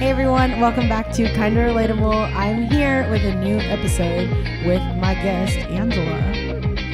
[0.00, 2.34] Hey everyone, welcome back to Kinda Relatable.
[2.34, 4.30] I'm here with a new episode
[4.64, 6.18] with my guest Angela.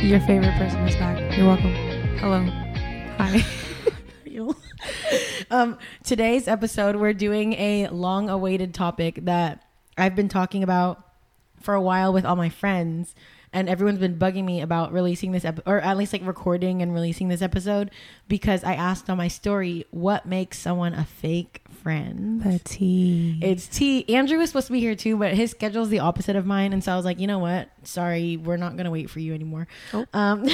[0.02, 1.38] Your favorite person is back.
[1.38, 1.72] You're welcome.
[2.18, 2.42] Hello.
[3.18, 3.44] Hi.
[5.52, 9.62] um, today's episode, we're doing a long-awaited topic that
[9.96, 11.00] I've been talking about
[11.60, 13.14] for a while with all my friends,
[13.52, 16.92] and everyone's been bugging me about releasing this ep- or at least like recording and
[16.92, 17.92] releasing this episode
[18.26, 22.42] because I asked on my story what makes someone a fake friend.
[22.42, 23.38] The tea.
[23.40, 24.12] It's T.
[24.12, 26.72] Andrew was supposed to be here too, but his schedule is the opposite of mine,
[26.72, 27.68] and so I was like, you know what?
[27.84, 29.68] Sorry, we're not gonna wait for you anymore.
[29.94, 30.04] Oh.
[30.12, 30.48] Um,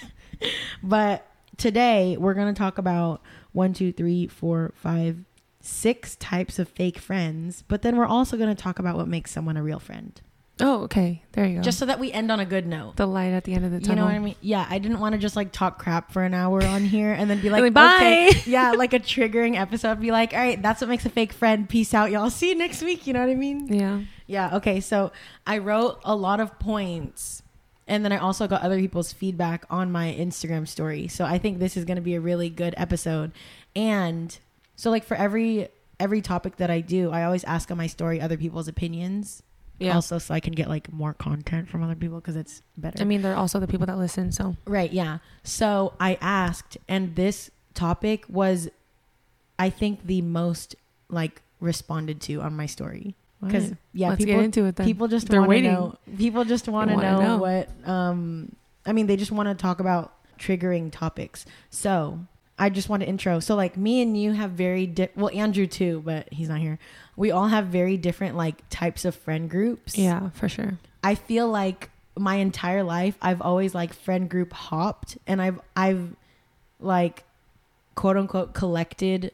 [0.82, 1.26] but
[1.56, 3.22] today we're gonna talk about
[3.52, 5.24] one, two, three, four, five,
[5.62, 7.64] six types of fake friends.
[7.66, 10.20] But then we're also gonna talk about what makes someone a real friend,
[10.62, 11.22] oh, okay.
[11.32, 11.62] There you go.
[11.62, 12.96] just so that we end on a good note.
[12.96, 13.94] the light at the end of the tunnel.
[13.94, 14.34] You know what I mean?
[14.40, 17.28] Yeah, I didn't want to just like talk crap for an hour on here and
[17.30, 18.30] then be like, Like, bye.
[18.30, 20.00] okay, yeah, like a triggering episode.
[20.00, 21.68] Be like, all right, that's what makes a fake friend.
[21.68, 22.30] Peace out, y'all.
[22.30, 23.06] See you next week.
[23.06, 23.72] You know what I mean?
[23.72, 24.00] Yeah.
[24.26, 24.56] Yeah.
[24.56, 24.80] Okay.
[24.80, 25.12] So
[25.46, 27.42] I wrote a lot of points,
[27.88, 31.08] and then I also got other people's feedback on my Instagram story.
[31.08, 33.32] So I think this is going to be a really good episode.
[33.76, 34.36] And
[34.76, 38.20] so, like for every every topic that I do, I always ask on my story
[38.20, 39.42] other people's opinions.
[39.80, 39.94] Yeah.
[39.94, 43.00] Also, so I can get like more content from other people because it's better.
[43.00, 44.30] I mean, they're also the people that listen.
[44.30, 45.18] So Right, yeah.
[45.42, 48.68] So I asked, and this topic was,
[49.58, 50.76] I think, the most
[51.08, 54.86] like responded to on my story because yeah, let's people get into it then.
[54.86, 55.72] people just They're waiting.
[55.72, 55.96] know.
[56.18, 57.38] People just want to know, know.
[57.38, 57.88] what.
[57.88, 61.46] Um, I mean, they just want to talk about triggering topics.
[61.70, 62.20] So
[62.60, 63.40] I just want to intro.
[63.40, 66.78] So like me and you have very di- well, Andrew too, but he's not here.
[67.16, 69.96] We all have very different like types of friend groups.
[69.98, 70.78] yeah, for sure.
[71.02, 76.14] I feel like my entire life I've always like friend group hopped and I've I've
[76.78, 77.24] like
[77.94, 79.32] quote unquote collected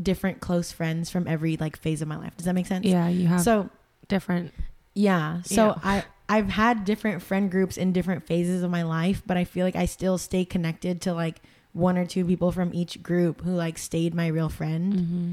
[0.00, 2.36] different close friends from every like phase of my life.
[2.36, 2.84] Does that make sense?
[2.86, 3.70] Yeah, you have So
[4.08, 4.52] different.
[4.94, 5.42] yeah.
[5.42, 5.74] So Yeah.
[5.84, 9.64] I I've had different friend groups in different phases of my life, but I feel
[9.64, 11.40] like I still stay connected to like
[11.74, 14.92] one or two people from each group who like stayed my real friend.
[14.94, 15.32] Mm-hmm.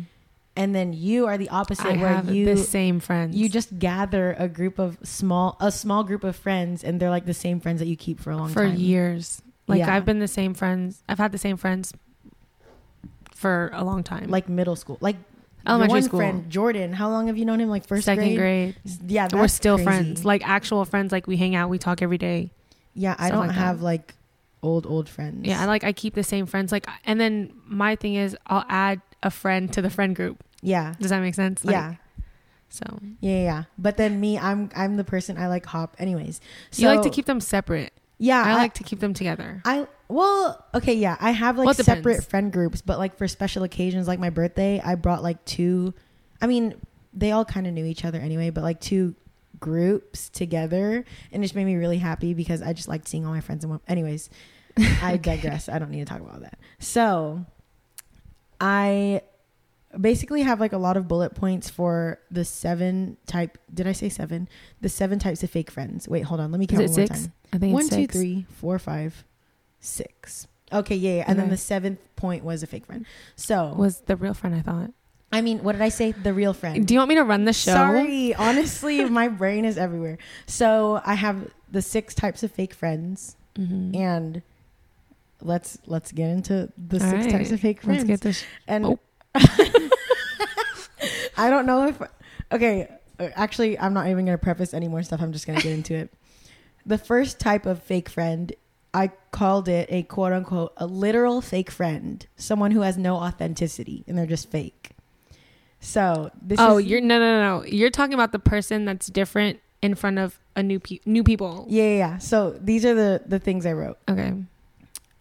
[0.57, 3.37] And then you are the opposite I where have you the same friends.
[3.37, 7.25] you just gather a group of small a small group of friends and they're like
[7.25, 9.41] the same friends that you keep for a long for time years.
[9.67, 9.95] Like Yeah.
[9.95, 11.03] I've been the same friends.
[11.07, 11.93] I've had the same friends
[13.33, 14.29] for a long time.
[14.29, 15.15] like middle school like
[15.65, 18.75] elementary one school, friend jordan how long have you known him like first second grade.
[19.07, 19.85] yeah We're still crazy.
[19.85, 20.25] friends.
[20.25, 21.11] Like actual friends.
[21.11, 21.69] Like we hang out.
[21.69, 22.51] We talk every day.
[22.93, 23.53] yeah i don't like that.
[23.55, 24.15] have like
[24.63, 26.71] old old friends Yeah, I like I keep the same friends.
[26.71, 30.43] Like, and then my thing is I'll add a friend to the friend group.
[30.61, 31.63] yeah Does that make sense?
[31.65, 31.95] Like, yeah
[32.69, 32.83] So
[33.19, 36.39] yeah yeah but then me i'm i'm the person i like hop anyways
[36.71, 37.91] so you like to keep them separate.
[38.17, 39.61] yeah I like to keep them together.
[39.65, 41.15] I well, okay, yeah.
[41.21, 44.81] I have like Well, separate friend groups, but like for special occasions like my birthday,
[44.83, 45.93] I brought like two
[46.41, 46.75] I mean,
[47.13, 49.15] they all kind of knew each other anyway, but like two
[49.59, 53.33] groups together and it just made me really happy because I just liked seeing all
[53.33, 53.79] my friends one.
[53.87, 54.29] Anyways,
[55.01, 55.69] I digress.
[55.69, 56.57] I don't need to talk about that.
[56.79, 57.45] So,
[58.59, 59.21] I
[59.99, 64.09] basically have like a lot of bullet points for the seven type did I say
[64.09, 64.47] seven?
[64.81, 66.07] The seven types of fake friends.
[66.07, 66.51] Wait, hold on.
[66.51, 67.21] Let me count it one more six?
[67.23, 67.33] time.
[67.53, 68.15] I think One, it's six.
[68.15, 69.23] three, four, five,
[69.79, 70.47] six.
[70.71, 71.23] Okay, yeah, yeah.
[71.27, 73.05] And then the seventh point was a fake friend.
[73.35, 74.55] So, Was the real friend?
[74.55, 74.91] I thought.
[75.33, 76.11] I mean, what did I say?
[76.13, 76.85] The real friend.
[76.87, 77.71] Do you want me to run the show?
[77.73, 80.17] Sorry, honestly, my brain is everywhere.
[80.45, 83.95] So I have the six types of fake friends, Mhm.
[83.95, 84.41] and
[85.41, 87.31] let's let's get into the All six right.
[87.31, 87.99] types of fake friends.
[88.07, 88.43] Let's get this.
[88.67, 88.99] and Oh.
[91.37, 92.01] I don't know if
[92.51, 92.87] okay.
[93.19, 95.21] Actually, I'm not even gonna preface any more stuff.
[95.21, 96.13] I'm just gonna get into it.
[96.85, 98.51] The first type of fake friend,
[98.93, 104.03] I called it a quote unquote a literal fake friend, someone who has no authenticity
[104.07, 104.91] and they're just fake.
[105.79, 107.65] So this oh, is, you're no, no, no, no.
[107.65, 111.65] You're talking about the person that's different in front of a new pe- new people.
[111.69, 112.17] yeah, yeah, yeah.
[112.17, 113.97] So these are the the things I wrote.
[114.09, 114.33] Okay.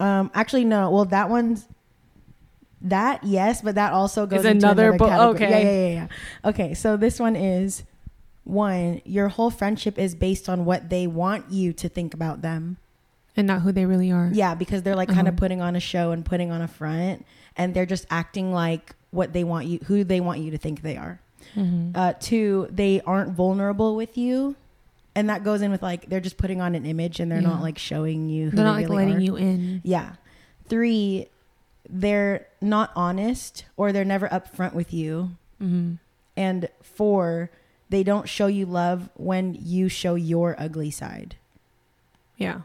[0.01, 0.89] Um, actually, no.
[0.89, 1.67] Well, that one's
[2.81, 5.35] that yes, but that also goes into another another bo- category.
[5.35, 5.49] okay.
[5.49, 6.07] Yeah, yeah, yeah,
[6.43, 6.49] yeah.
[6.49, 7.83] Okay, so this one is
[8.43, 9.01] one.
[9.05, 12.77] Your whole friendship is based on what they want you to think about them.
[13.37, 14.29] And not who they really are.
[14.33, 15.39] Yeah, because they're like kind of Uh-huh.
[15.39, 19.31] putting on a show and putting on a front, and they're just acting like what
[19.33, 21.19] they want you, who they want you to think they are.
[21.55, 21.91] Mhm.
[21.95, 24.55] Uh, two, they aren't vulnerable with you.
[25.15, 27.47] And that goes in with like they're just putting on an image and they're Yeah.
[27.49, 29.19] not like showing you who They're not they like really letting are.
[29.19, 29.81] you in.
[29.83, 30.13] Yeah.
[30.69, 31.27] Three,
[31.89, 35.31] they're not honest or they're never upfront with you.
[35.59, 35.93] hmm
[36.37, 37.51] And four,
[37.89, 41.35] they don't show you love when you show your ugly side.
[42.37, 42.61] Yeah.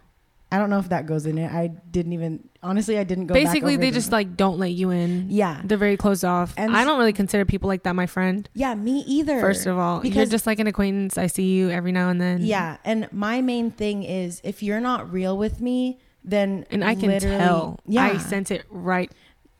[0.52, 1.50] I don't know if that goes in it.
[1.52, 2.98] I didn't even honestly.
[2.98, 3.34] I didn't go.
[3.34, 5.26] Basically, they the- just like don't let you in.
[5.28, 6.54] yeah, They're very closed off.
[6.56, 8.48] And I don't really consider people like that my friend.
[8.54, 8.74] yeah.
[8.74, 9.40] Me either.
[9.40, 11.18] First of all, you're Because- just like an acquaintance.
[11.18, 12.42] I see you every now and then.
[12.42, 16.94] yeah, and my main thing is if you're not real with me, then and I
[16.94, 17.80] can tell.
[17.86, 19.10] Yeah, I sense it right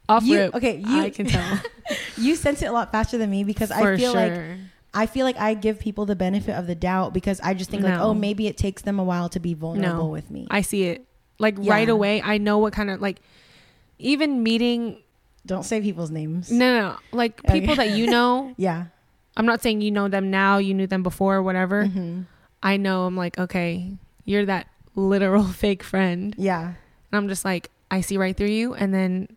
[0.09, 0.55] off you, rip.
[0.55, 1.61] Okay, you I can tell
[2.17, 4.57] you sense it a lot faster than me because for I feel like sure.
[4.97, 7.83] I feel like I give people the benefit of the doubt because I just think
[7.85, 10.11] like, oh, maybe it takes them a while to be vulnerable No.
[10.11, 10.47] with me.
[10.51, 11.07] I see it
[11.39, 11.73] like Yeah.
[11.75, 12.23] right away.
[12.23, 13.21] I know what kind of like
[13.99, 14.99] even meeting.
[15.45, 16.51] Don't say people's names.
[16.51, 16.97] No, no, no.
[17.13, 17.61] like Okay.
[17.61, 18.55] people that you know.
[18.57, 18.87] Yeah.
[19.37, 20.57] I'm not saying you know them now.
[20.59, 21.87] You knew them before, or whatever.
[21.87, 22.23] hmm
[22.63, 23.05] I know.
[23.05, 23.93] I'm like, okay,
[24.25, 24.67] you're that
[24.97, 26.35] literal fake friend.
[26.39, 26.65] Yeah.
[26.69, 26.75] And
[27.13, 29.29] I'm just like, I see right through you, and then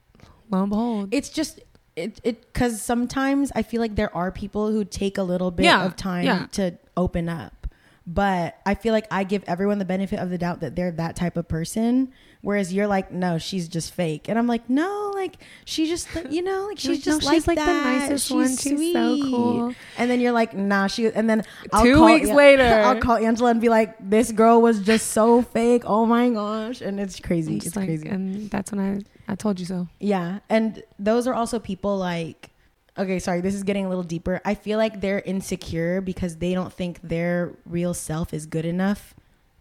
[0.50, 1.60] lo and behold, It's just
[2.00, 5.66] it it because sometimes I feel like there are people who take a little bit
[5.66, 6.46] Yeah, of time yeah.
[6.54, 7.68] to open up.
[8.08, 11.16] But I feel like I give everyone the benefit of the doubt that they're that
[11.16, 12.12] type of person.
[12.42, 14.30] Whereas you're like, no, she's just fake.
[14.30, 17.36] And I'm like, no, like she just, you know, like she's like, just "No, like,
[17.36, 18.58] she's like the nicest she's one.
[18.58, 19.76] She's so cool.
[19.98, 21.08] And then you're like, nah, she.
[21.08, 21.44] And then
[21.74, 25.08] I'll Two weeks An- later, I'll call Angela and be like, this girl was just
[25.12, 25.84] so fake.
[25.86, 27.58] Oh my gosh, and it's crazy.
[27.58, 28.08] It's like, crazy.
[28.08, 29.88] and that's when I I told you so.
[30.00, 30.40] Yeah.
[30.50, 32.50] And those are also people like,
[32.98, 34.42] okay, sorry, this is getting a little deeper.
[34.46, 39.14] I feel like they're insecure because they don't think their real self is good enough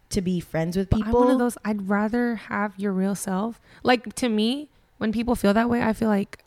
[0.09, 1.31] to be friends with But I'm one people.
[1.31, 1.57] of those.
[1.63, 3.61] I'd rather have your real self.
[3.83, 6.43] Like to me, when people feel that way, I feel like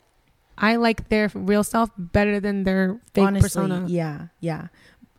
[0.57, 3.85] I like their real self better than their fake Honestly, persona.
[3.87, 4.67] yeah, yeah.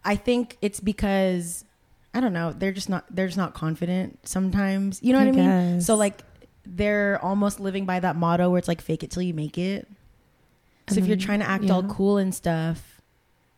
[0.04, 1.64] I think it's because
[2.12, 5.00] I don't know, they're just not they're just not confident sometimes.
[5.02, 5.80] You know what I mean?
[5.80, 6.20] So like
[6.66, 9.88] they're almost living by that motto where it's like fake it till you make it.
[10.88, 13.00] So And if you're trying to act all cool and stuff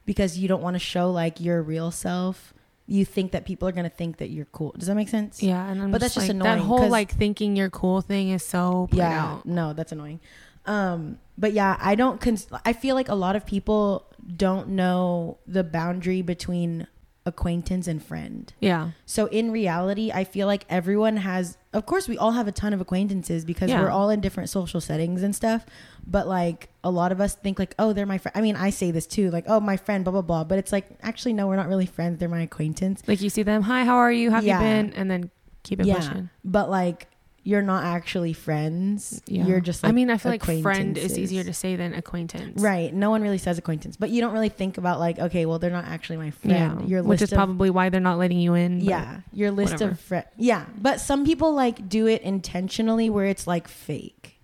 [0.06, 2.54] because you don't want to show like your real self,
[2.86, 4.72] you think that people are going to think that you're cool.
[4.78, 5.42] Does that make sense?
[5.42, 8.30] yeah, and I'm But that's just like, annoying, That whole like thinking you're cool thing
[8.30, 9.46] is so yeah out.
[9.46, 10.20] no that's annoying
[10.66, 14.04] um but yeah i don't cons- i feel like a lot of people
[14.36, 16.86] don't know the boundary between
[17.26, 22.16] acquaintance and friend Yeah, so in reality i feel like everyone has of course we
[22.16, 23.80] all have a ton of acquaintances because Yeah.
[23.82, 25.66] we're all in different social settings and stuff
[26.06, 28.70] but like a lot of us think like oh they're my friend i mean i
[28.70, 31.46] say this too like oh my friend blah blah blah but it's like actually no
[31.48, 33.62] we're not really friends they're my acquaintance like you see them.
[33.62, 34.30] Hi, how are you?
[34.30, 34.58] Have Yeah.
[34.60, 34.92] you been?
[34.94, 35.30] And then
[35.64, 35.96] keep it Yeah.
[35.96, 36.30] pushing.
[36.44, 37.08] but like
[37.46, 39.46] you're not actually friends Yeah.
[39.46, 42.60] you're just like I mean, I feel like friend is easier to say than acquaintance.
[42.60, 42.92] Right.
[42.92, 45.70] No one really says acquaintance, but you don't really think about like, okay, well, they're
[45.70, 46.70] not actually my Yeah.
[46.72, 46.88] friend.
[46.90, 48.80] Your Which is of, probably why they're not letting you in.
[48.80, 49.92] yeah, your list whatever.
[49.92, 50.26] of friends.
[50.36, 54.40] Yeah, but some people like do it intentionally, where it's like fake.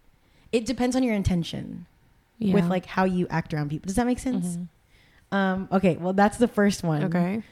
[0.52, 1.86] It depends on your intention
[2.38, 2.54] yeah.
[2.54, 3.88] with like how you act around people.
[3.88, 4.56] Does that make sense?
[4.56, 5.36] Mhm.
[5.36, 5.68] Um.
[5.72, 5.96] Okay.
[5.96, 7.02] Well, that's the first one.
[7.02, 7.42] Okay.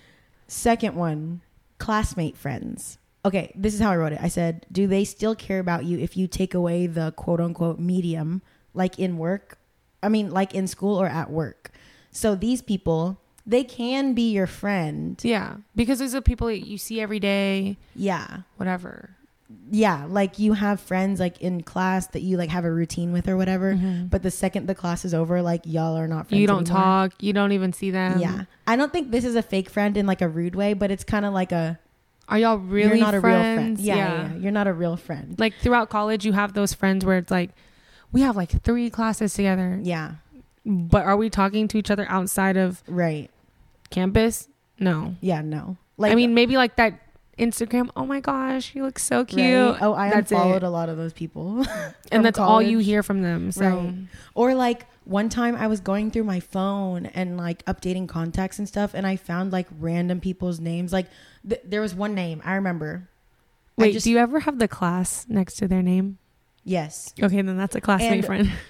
[0.46, 1.40] Second one,
[1.78, 2.98] classmate friends.
[3.24, 4.18] Okay, this is how I wrote it.
[4.22, 7.78] I said, "Do they still care about you if you take away the quote unquote
[7.78, 8.40] medium,
[8.74, 9.58] like in work?
[10.02, 11.70] I mean, like in school or at work?
[12.10, 15.20] So these people, they can be your friend.
[15.22, 19.10] Yeah, because these are people that you see every day, Yeah, whatever.
[19.70, 20.06] yeah.
[20.08, 23.36] Like you have friends like in class that you like have a routine with or
[23.36, 23.74] whatever.
[23.74, 24.08] Mhm.
[24.08, 26.40] But the second the class is over, like y'all are not friends.
[26.40, 26.82] you don't anymore.
[26.82, 28.18] talk, you don't even see them.
[28.18, 30.90] yeah, I don't think this is a fake friend in like a rude way, but
[30.90, 31.78] it's kind of like a
[32.30, 33.56] Are y'all really you're not a real friends?
[33.56, 33.78] friend.
[33.80, 35.34] Yeah, yeah, yeah, you're not a real friend.
[35.38, 37.50] Like throughout college, you have those friends where it's like,
[38.12, 40.14] we have like three classes together, Yeah,
[40.64, 43.30] but are we talking to each other outside of right.
[43.90, 44.48] campus?
[44.78, 45.16] No.
[45.20, 45.76] Yeah, no.
[45.96, 47.00] Like I mean, maybe like that
[47.40, 47.90] Instagram.
[47.96, 49.40] Oh my gosh, you look so cute.
[49.40, 49.78] Right?
[49.82, 50.66] Oh, I That's unfollowed it.
[50.66, 51.64] a lot of those people.
[52.12, 53.50] and that's all you hear from them.
[53.52, 53.94] So Right.
[54.34, 58.68] Or like one time I was going through my phone and like updating contacts and
[58.68, 60.92] stuff, and I found like random people's names.
[60.92, 61.06] Like
[61.48, 63.08] th- there was one name I remember.
[63.78, 66.18] I wait, just- do you ever have the class next to their name?
[66.62, 67.14] Yes.
[67.20, 68.52] Okay, then that's a classmate And- friend.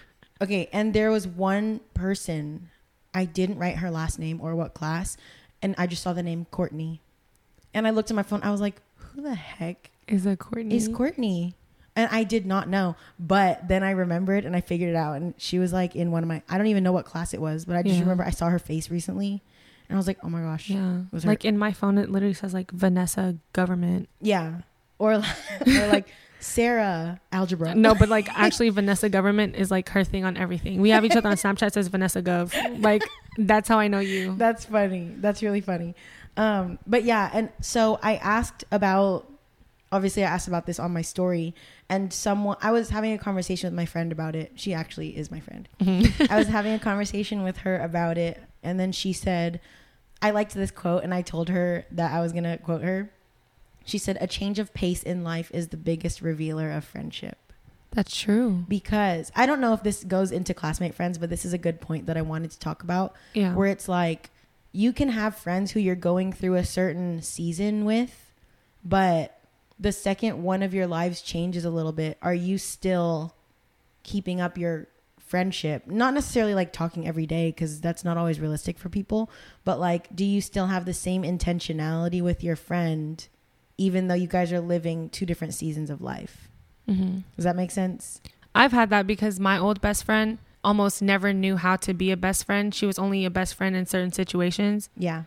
[0.43, 2.71] Okay, and there was one person
[3.13, 5.19] I didn't write her last name or what class,
[5.61, 7.03] and I just saw the name Courtney,
[7.75, 8.41] and I looked at my phone.
[8.43, 10.77] I was like, "Who the heck Is a Courtney?
[10.77, 11.55] is Courtney?"
[11.97, 15.17] And I did not know, but then I remembered and I figured it out.
[15.17, 17.41] And she was like in one of my, I don't even know what class it
[17.41, 18.03] was, but I just Yeah.
[18.03, 19.43] remember I saw her face recently,
[19.89, 21.01] and I was like, "Oh my gosh, Yeah.
[21.13, 24.09] Was her- like in my phone, it literally says like Vanessa government.
[24.21, 24.61] yeah,"
[24.99, 25.15] or
[25.67, 26.09] or like
[26.39, 27.75] Sarah algebra.
[27.75, 30.81] No, but like actually, Vanessa government is like her thing on everything.
[30.81, 32.55] We have each other on Snapchat says Vanessa Gov.
[32.83, 33.03] Like
[33.37, 34.35] that's how I know you.
[34.39, 35.13] That's funny.
[35.19, 35.95] That's really funny.
[36.37, 39.27] Um, but yeah, and so I asked about
[39.93, 41.55] obviously I asked about this on my story
[41.89, 44.53] and someone I was having a conversation with my friend about it.
[44.55, 45.69] She actually is my friend.
[46.31, 49.61] I was having a conversation with her about it and then she said
[50.23, 53.11] I liked this quote and I told her that I was going to quote her.
[53.85, 57.39] She said, A change of pace in life is the biggest revealer of friendship.
[57.93, 58.65] That's true.
[58.69, 61.81] Because I don't know if this goes into classmate friends, but this is a good
[61.81, 63.17] point that I wanted to talk about.
[63.35, 63.55] Yeah.
[63.55, 64.31] Where it's like,
[64.73, 68.33] you can have friends who you're going through a certain season with,
[68.85, 69.41] but
[69.79, 73.35] the second one of your lives changes a little bit, are you still
[74.03, 75.87] keeping up your friendship?
[75.87, 79.31] Not necessarily like talking every day because that's not always realistic for people,
[79.65, 83.27] but like, do you still have the same intentionality with your friend,
[83.79, 86.49] even though you guys are living two different seasons of life?
[86.87, 88.21] hmm Does that make sense?
[88.55, 92.17] I've had that because my old best friend almost never knew how to be a
[92.17, 92.75] best friend.
[92.75, 94.89] She was only a best friend in certain situations.
[94.97, 95.25] Yeah.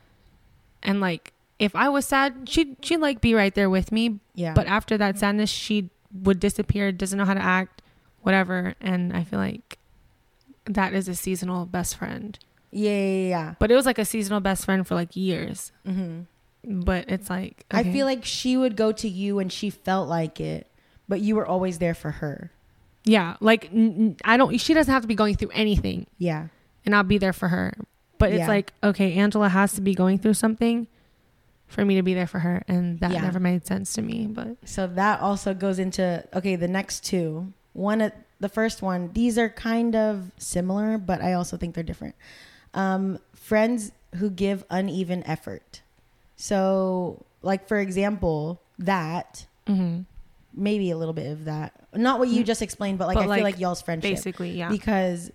[0.82, 4.20] And like if I was sad, she'd she'd like be right there with me.
[4.36, 4.54] Yeah.
[4.54, 7.82] But after that sadness, she would disappear, doesn't know how to act,
[8.22, 8.76] whatever.
[8.82, 9.80] And I feel like
[10.66, 12.38] that is a seasonal best friend.
[12.72, 13.56] yeah, yeah, yeah.
[13.60, 15.72] But it was like a seasonal best friend for like years.
[15.88, 16.82] Mm-hmm.
[16.82, 20.40] But it's like I feel like she would go to you when she felt like
[20.40, 20.68] it,
[21.10, 22.52] but you were always there for her.
[23.04, 24.58] Yeah, like n- I don't.
[24.60, 26.48] She doesn't have to be going through anything, Yeah.
[26.86, 27.74] and I'll be there for her.
[28.18, 28.48] But it's Yeah.
[28.48, 30.88] like okay, Angela has to be going through something
[31.68, 33.22] for me to be there for her, and that Yeah.
[33.22, 34.28] never made sense to me.
[34.28, 37.52] But So that also goes into okay, the next two.
[37.74, 41.84] One uh, the first one, these are kind of similar, but I also think they're
[41.84, 42.16] different.
[42.74, 45.82] Um, friends who give uneven effort.
[46.36, 50.02] So, like for example, that hmm
[50.56, 51.74] maybe a little bit of that.
[51.96, 52.48] Not what you Mm.
[52.48, 54.12] just explained, but like But, I like, feel like y'all's friendship.
[54.12, 55.32] basically, yeah, because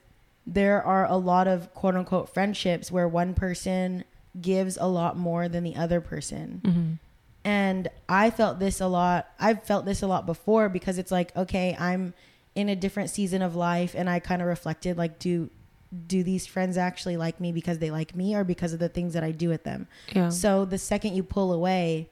[0.46, 4.04] there are a lot of quote unquote friendships where one person
[4.40, 6.60] gives a lot more than the other person.
[6.64, 6.92] hmm
[7.44, 9.28] And I felt this a lot.
[9.40, 12.14] I've felt this a lot before because it's like, okay, I'm
[12.54, 15.50] in a different season of life and I kind of reflected like do
[16.06, 19.14] do these friends actually like me because they like me or because of the things
[19.14, 19.86] that I do with them?
[20.14, 20.28] yeah.
[20.28, 22.10] So the second you pull away,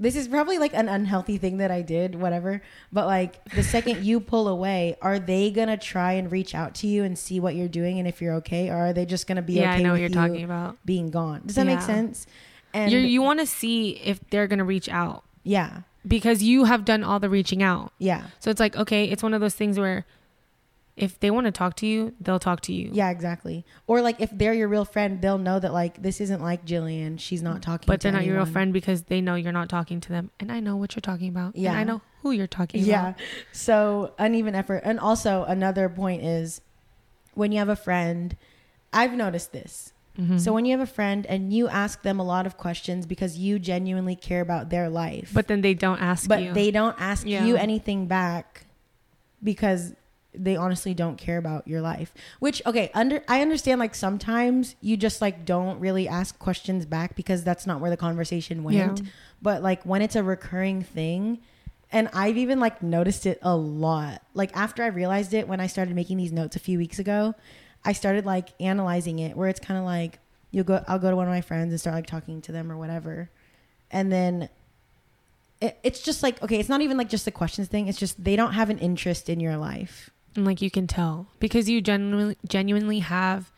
[0.00, 2.62] this is probably like an unhealthy thing that I did, whatever.
[2.92, 6.86] But like the second you pull away, are they gonna try and reach out to
[6.86, 9.42] you and see what you're doing and if you're okay, or are they just gonna
[9.42, 10.76] be yeah, okay I know what you're you talking about.
[10.84, 11.42] being gone?
[11.46, 12.26] Does that make sense?
[12.74, 16.84] And You're, you want to see if they're gonna reach out yeah, because you have
[16.84, 17.92] done all the reaching out.
[17.98, 20.04] yeah, So it's like okay, it's one of those things where
[21.02, 22.90] if they want to talk to you, they'll talk to you.
[22.92, 23.64] yeah, exactly.
[23.86, 27.18] Or like if they're your real friend, they'll know that like this isn't like Jillian.
[27.18, 27.80] She's not talking.
[27.80, 27.92] To you.
[27.94, 30.50] But they're not your real friend because they know you're not talking to them, and
[30.52, 31.56] I know what you're talking about.
[31.56, 31.70] Yeah.
[31.70, 33.00] and I know who you're talking Yeah.
[33.10, 33.20] about.
[33.20, 33.24] Yeah.
[33.52, 34.82] So uneven effort.
[34.84, 36.60] And also another point is
[37.34, 38.36] when you have a friend,
[38.92, 39.92] I've noticed this.
[40.18, 40.40] Mhm.
[40.40, 43.38] So when you have a friend and you ask them a lot of questions because
[43.38, 46.52] you genuinely care about their life, but then they don't ask but you.
[46.52, 47.44] they don't ask Yeah.
[47.44, 48.64] you anything back
[49.44, 49.94] because
[50.38, 52.14] they honestly don't care about your life.
[52.38, 57.16] Which okay, under I understand like sometimes you just like don't really ask questions back
[57.16, 59.00] because that's not where the conversation went.
[59.00, 59.10] Yeah.
[59.42, 61.38] But like when it's a recurring thing,
[61.90, 64.22] and I've even like noticed it a lot.
[64.34, 67.34] Like after I realized it when I started making these notes a few weeks ago,
[67.84, 70.18] I started like analyzing it where it's kind of like
[70.50, 72.70] you'll go I'll go to one of my friends and start like talking to them
[72.70, 73.30] or whatever.
[73.90, 74.48] And then
[75.60, 77.88] it, it's just like okay, it's not even like just the questions thing.
[77.88, 80.10] It's just they don't have an interest in your life.
[80.36, 83.50] And like you can tell because you genuinely genuinely have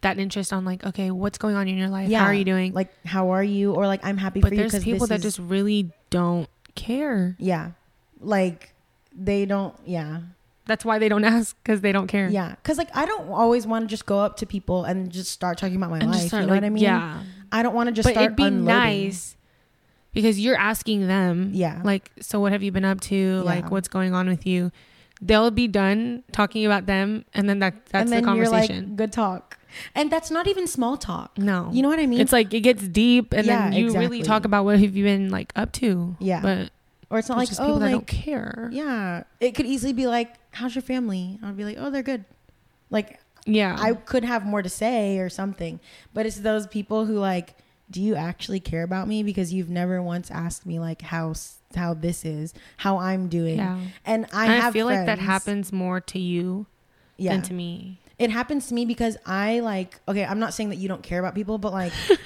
[0.00, 2.08] that interest on like okay, what's going on in your life?
[2.08, 2.20] yeah.
[2.20, 2.72] How are you doing?
[2.74, 3.72] Like how are you?
[3.72, 6.48] Or like I'm happy but for you But there's people that is, just really don't
[6.74, 7.36] care.
[7.38, 7.70] yeah,
[8.20, 8.74] like
[9.16, 10.20] they don't yeah
[10.66, 12.28] That's why they don't ask because they don't care.
[12.28, 15.30] yeah because like I don't always want to just go up to people and just
[15.30, 16.26] start talking about my and life.
[16.28, 16.82] start you know like what I mean?
[16.82, 17.22] yeah.
[17.52, 18.64] I don't want to just but start it'd be unloading.
[18.66, 19.36] nice
[20.12, 21.80] because you're asking them Yeah.
[21.84, 23.40] like so what have you been up to Yeah.
[23.42, 24.72] like what's going on with you
[25.22, 28.84] they'll be done talking about them and then that that's and then the conversation You're
[28.88, 29.58] like, Good talk,
[29.94, 31.38] and that's not even small talk.
[31.38, 32.20] no You know what I mean?
[32.20, 34.06] it's like it gets deep and Yeah, then you exactly.
[34.08, 36.40] really talk about what have you been like up to Yeah.
[36.40, 36.70] but
[37.10, 39.22] or it's not like just oh like don't care yeah.
[39.40, 41.38] It could easily be like, how's your family?
[41.42, 42.24] I'd be like, oh, they're good.
[42.90, 45.78] Like yeah I could have more to say or something.
[46.12, 47.54] But it's those people who like,
[47.94, 49.22] do you actually care about me?
[49.22, 51.32] Because you've never once asked me like how
[51.76, 53.56] how this is, how I'm doing.
[53.58, 56.66] yeah And I And have I feel like that happens more to you
[57.16, 57.30] yeah.
[57.32, 60.76] than to me It happens to me because I like okay, I'm not saying that
[60.76, 61.92] you don't care about people, but like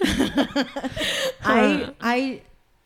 [1.45, 2.43] I I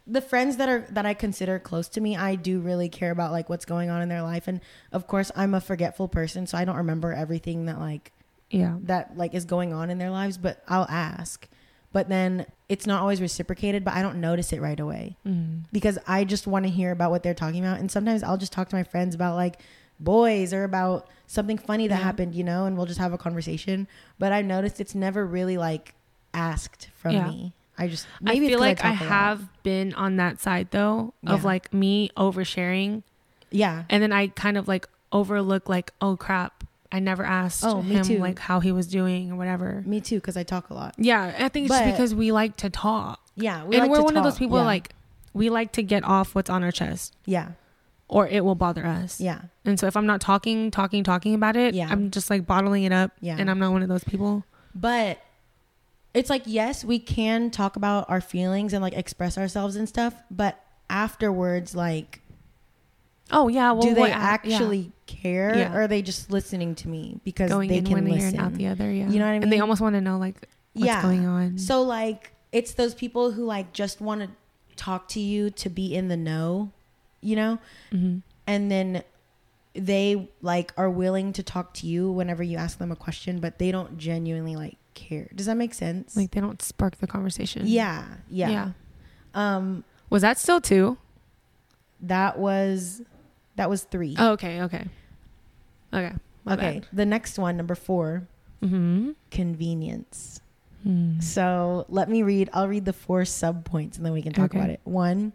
[0.07, 3.31] the friends that are that I consider close to me, I do really care about
[3.31, 4.61] like what's going on in their life and
[4.91, 8.11] of course I'm a forgetful person, so I don't remember everything that like
[8.51, 11.49] yeah that like is going on in their lives, but I'll ask.
[11.93, 15.65] But then it's not always reciprocated, but I don't notice it right away mm.
[15.73, 17.81] because I just want to hear about what they're talking about.
[17.81, 19.59] And sometimes I'll just talk to my friends about like
[20.01, 22.05] boys or about something funny that Yeah.
[22.05, 23.87] happened, you know, and we'll just have a conversation.
[24.19, 25.95] But I've noticed it's never really like
[26.33, 27.29] asked from Yeah.
[27.29, 27.53] me.
[27.77, 31.47] I just I feel like I, have been on that side though of Yeah.
[31.47, 33.03] like me oversharing,
[33.51, 36.62] yeah and then I kind of like overlook like, oh crap,
[36.93, 38.19] I never asked Oh, me him too.
[38.19, 39.83] like how he was doing or whatever.
[39.87, 40.95] me too because I talk a lot.
[40.99, 43.91] Yeah, I think it's But- just because we like to talk, Yeah, we and like
[43.91, 44.65] we're one of those people yeah.
[44.65, 44.91] like
[45.33, 47.53] we like to get off what's on our chest, yeah
[48.09, 49.19] or it will bother us.
[49.23, 51.89] yeah And so if I'm not talking, talking, talking about it, Yeah.
[51.91, 53.37] I'm just like bottling it up, Yeah.
[53.39, 54.45] and I'm not one of those people.
[54.75, 55.19] but
[56.15, 60.13] it's like yes we can talk about our feelings and like express ourselves and stuff
[60.31, 62.21] but afterwards like
[63.31, 64.59] Oh yeah, well, do they what- yeah.
[65.21, 65.75] Care Yeah.
[65.75, 68.39] or are they just listening to me because going they in can one ear listen
[68.39, 68.91] and out the other?
[68.91, 69.43] Yeah, You know what I mean.
[69.45, 70.37] And they almost want to know like
[70.75, 71.59] what's yeah going on.
[71.59, 74.29] so like it's those people who like just want to
[74.77, 76.73] talk to you to be in the know
[77.21, 77.59] you know
[77.91, 79.03] hmm and then
[79.75, 83.59] they like are willing to talk to you whenever you ask them a question but
[83.59, 87.63] they don't genuinely like care does that make sense like they don't spark the conversation.
[87.67, 88.71] yeah yeah,
[89.35, 90.99] um Was that still two?
[92.01, 93.03] that was
[93.57, 94.87] that was three Oh, okay, okay,
[95.93, 96.13] okay.
[96.45, 98.27] My okay the next one number four
[98.63, 99.11] Mm-hmm.
[99.31, 100.41] convenience
[100.85, 101.21] Hmm.
[101.21, 102.51] So let me read.
[102.53, 104.59] I'll read the four sub points and then we can talk Okay.
[104.59, 104.81] about it.
[104.83, 105.33] One,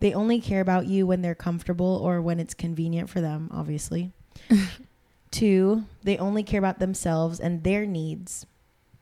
[0.00, 4.10] they only care about you when they're comfortable or when it's convenient for them, obviously.
[5.30, 8.46] Two, they only care about themselves and their needs.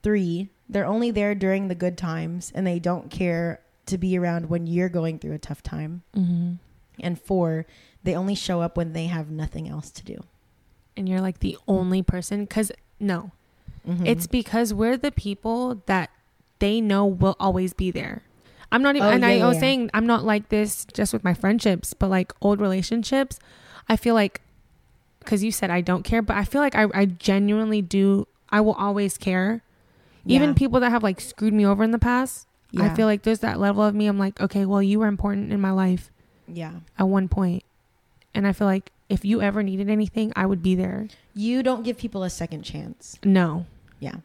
[0.03, 4.51] Three, they're only there during the good times and they don't care to be around
[4.51, 6.03] when you're going through a tough time.
[6.15, 6.55] Mm-hmm.
[7.01, 7.65] And four,
[8.05, 10.19] they only show up when they have nothing else to do.
[10.99, 13.31] And you're like the only person, because no,
[13.89, 14.07] Mhm.
[14.07, 16.11] it's because we're the people that
[16.59, 18.23] they know will always be there.
[18.73, 19.61] I'm not even, Oh, and yeah, I was yeah.
[19.61, 23.39] saying I'm not like this just with my friendships, but like old relationships.
[23.89, 24.43] I feel like,
[25.21, 28.27] because you said I don't care, but I feel like I, I genuinely do.
[28.51, 29.63] I will always care.
[30.27, 30.55] Even Yeah.
[30.55, 32.47] people that have like screwed me over in the past,
[32.79, 34.07] I feel like there's that level of me.
[34.07, 36.11] I'm like, okay, well, you were important in my life
[36.47, 36.73] yeah.
[36.99, 37.63] at one point,
[38.35, 41.09] and I feel like if you ever needed anything, I would be there.
[41.35, 43.19] You don't give people a second chance.
[43.25, 43.67] No,
[44.01, 44.17] Yeah.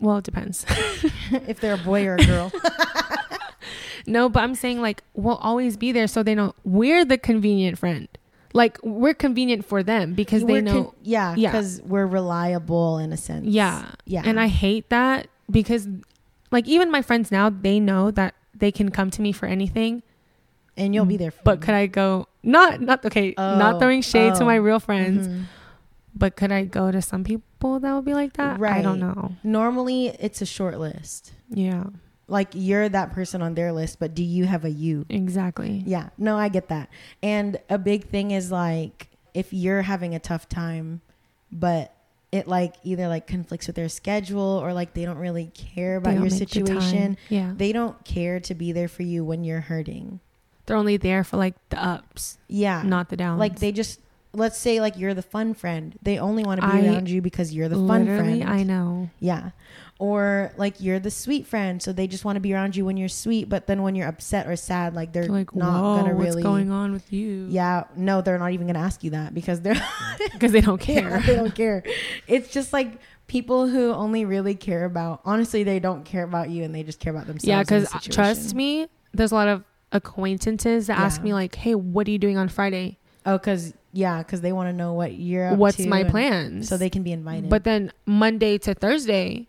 [0.00, 0.64] well, it depends.
[1.48, 2.52] if they're a boy or a girl.
[4.06, 7.78] no, but I'm saying like we'll always be there, so they know we're the convenient
[7.78, 8.08] friend.
[8.54, 10.84] Like we're convenient for them because they We're know.
[10.84, 11.50] con- yeah, Yeah.
[11.52, 13.46] because we're reliable in a sense.
[13.46, 15.88] yeah, yeah, and I hate that because,
[16.50, 20.02] like, even my friends now, they know that they can come to me for anything.
[20.76, 21.30] And you'll be there.
[21.30, 22.28] For But could I go?
[22.42, 23.34] Not, not okay.
[23.38, 24.46] not Oh, throwing shade to oh.
[24.46, 25.44] my real friends, Mhm.
[26.14, 28.60] but could I go to some people that would be like that?
[28.62, 29.32] I don't know.
[29.44, 31.32] Normally, it's a short list.
[31.50, 31.84] Yeah,
[32.28, 35.04] Like you're that person on their list, but do you have a you?
[35.08, 35.82] exactly.
[35.86, 36.88] Yeah, no, I get that.
[37.22, 41.00] And a big thing is like if you're having a tough time,
[41.50, 41.94] but
[42.32, 46.10] it like either like conflicts with their schedule or like they don't really care about
[46.14, 47.16] don't your make the situation.
[47.28, 50.20] Yeah, They don't care to be there for you when you're hurting.
[50.66, 52.82] They're only there for like the ups, Yeah.
[52.82, 53.38] not the downs.
[53.40, 54.00] like they just
[54.34, 55.98] let's say like you're the fun friend.
[56.02, 58.42] They only want to be I around you because you're the fun friend.
[58.44, 59.10] I know.
[59.20, 59.50] Yeah.
[59.98, 62.96] Or like you're the sweet friend, so they just want to be around you when
[62.96, 66.14] you're sweet, but then when you're upset or sad, like they're They're like, not gonna
[66.14, 66.42] what's really.
[66.42, 67.46] going on with you?
[67.50, 69.80] Yeah, no, they're not even gonna ask you that because they're
[70.32, 71.20] because they don't yeah, care.
[71.26, 71.84] they don't care.
[72.26, 72.98] It's just like
[73.28, 75.20] people who only really care about.
[75.24, 77.44] Honestly, they don't care about you and they just care about themselves.
[77.46, 81.32] Yeah, in the because uh, trust me, there's a lot of acquaintances that ask me
[81.32, 82.98] like, "Hey, what are you doing on Friday?
[83.24, 85.48] Oh, because yeah, because they want to know what you're.
[85.52, 87.48] Up What's my plans?" So they can be invited.
[87.50, 89.46] But then Monday to Thursday,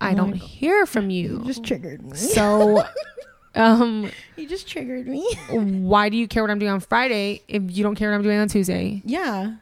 [0.00, 1.42] I Oh don't my- hear from you you.
[1.46, 2.16] just triggered me.
[2.16, 2.82] so,
[3.54, 5.24] um, you just triggered me.
[5.50, 8.22] why do you care what I'm doing on Friday if you don't care what I'm
[8.22, 9.02] doing on Tuesday?
[9.04, 9.54] yeah,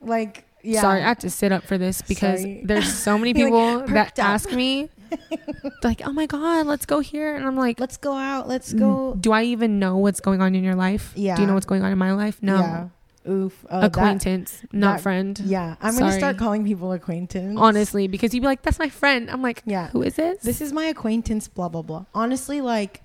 [0.00, 0.80] like yeah.
[0.80, 2.62] Sorry, I have to sit up for this because Sorry.
[2.64, 4.24] there's so many people like, that up.
[4.24, 4.88] ask me,
[5.82, 8.48] like, "Oh my god, let's go here," and I'm like, Let's go out.
[8.48, 9.14] Let's go.
[9.18, 11.12] Do I even know what's going on in your life?
[11.16, 11.36] Yeah.
[11.36, 12.38] Do you know what's going on in my life?
[12.42, 12.56] No.
[12.58, 12.88] Yeah.
[13.30, 13.66] Oof.
[13.70, 15.38] Oh, that- Acquaintance, not that- friend.
[15.44, 15.76] yeah.
[15.82, 17.58] I'm gonna start calling people acquaintance.
[17.60, 19.88] Honestly, because you'd be like, "That's my friend." I'm like, Yeah.
[19.88, 21.46] "Who is this?" This is my acquaintance.
[21.48, 22.04] Blah blah blah.
[22.14, 23.02] Honestly, like.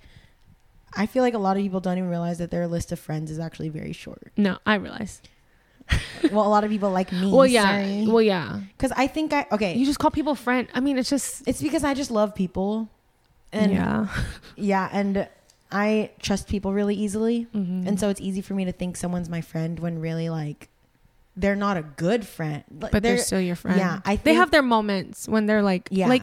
[0.96, 3.28] I feel like a lot of people don't even realize that their list of friends
[3.28, 4.30] is actually very short.
[4.36, 5.20] no, I realize.
[6.32, 7.30] well, a lot of people like me.
[7.30, 8.04] Well, yeah.
[8.06, 8.60] Well, yeah.
[8.76, 9.74] Because I think I okay.
[9.76, 10.68] You just call people friend.
[10.74, 11.46] I mean, it's just.
[11.46, 12.88] it's because I just love people,
[13.52, 14.06] and yeah,
[14.56, 14.88] yeah.
[14.92, 15.28] and
[15.70, 17.86] I trust people really easily, Mhm.
[17.86, 20.68] and so it's easy for me to think someone's my friend when really like
[21.36, 22.62] they're not a good friend.
[22.70, 23.76] But they're, still your friend.
[23.78, 26.22] yeah, I they have their moments when they're like, yeah, like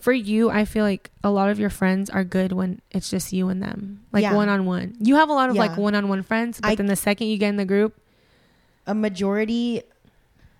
[0.00, 0.50] for you.
[0.50, 3.62] I feel like a lot of your friends are good when it's just you and
[3.62, 4.96] them, like one on one.
[5.00, 7.28] You have a lot of like one on one friends, but I- then the second
[7.28, 7.94] you get in the group,
[8.90, 9.82] a majority.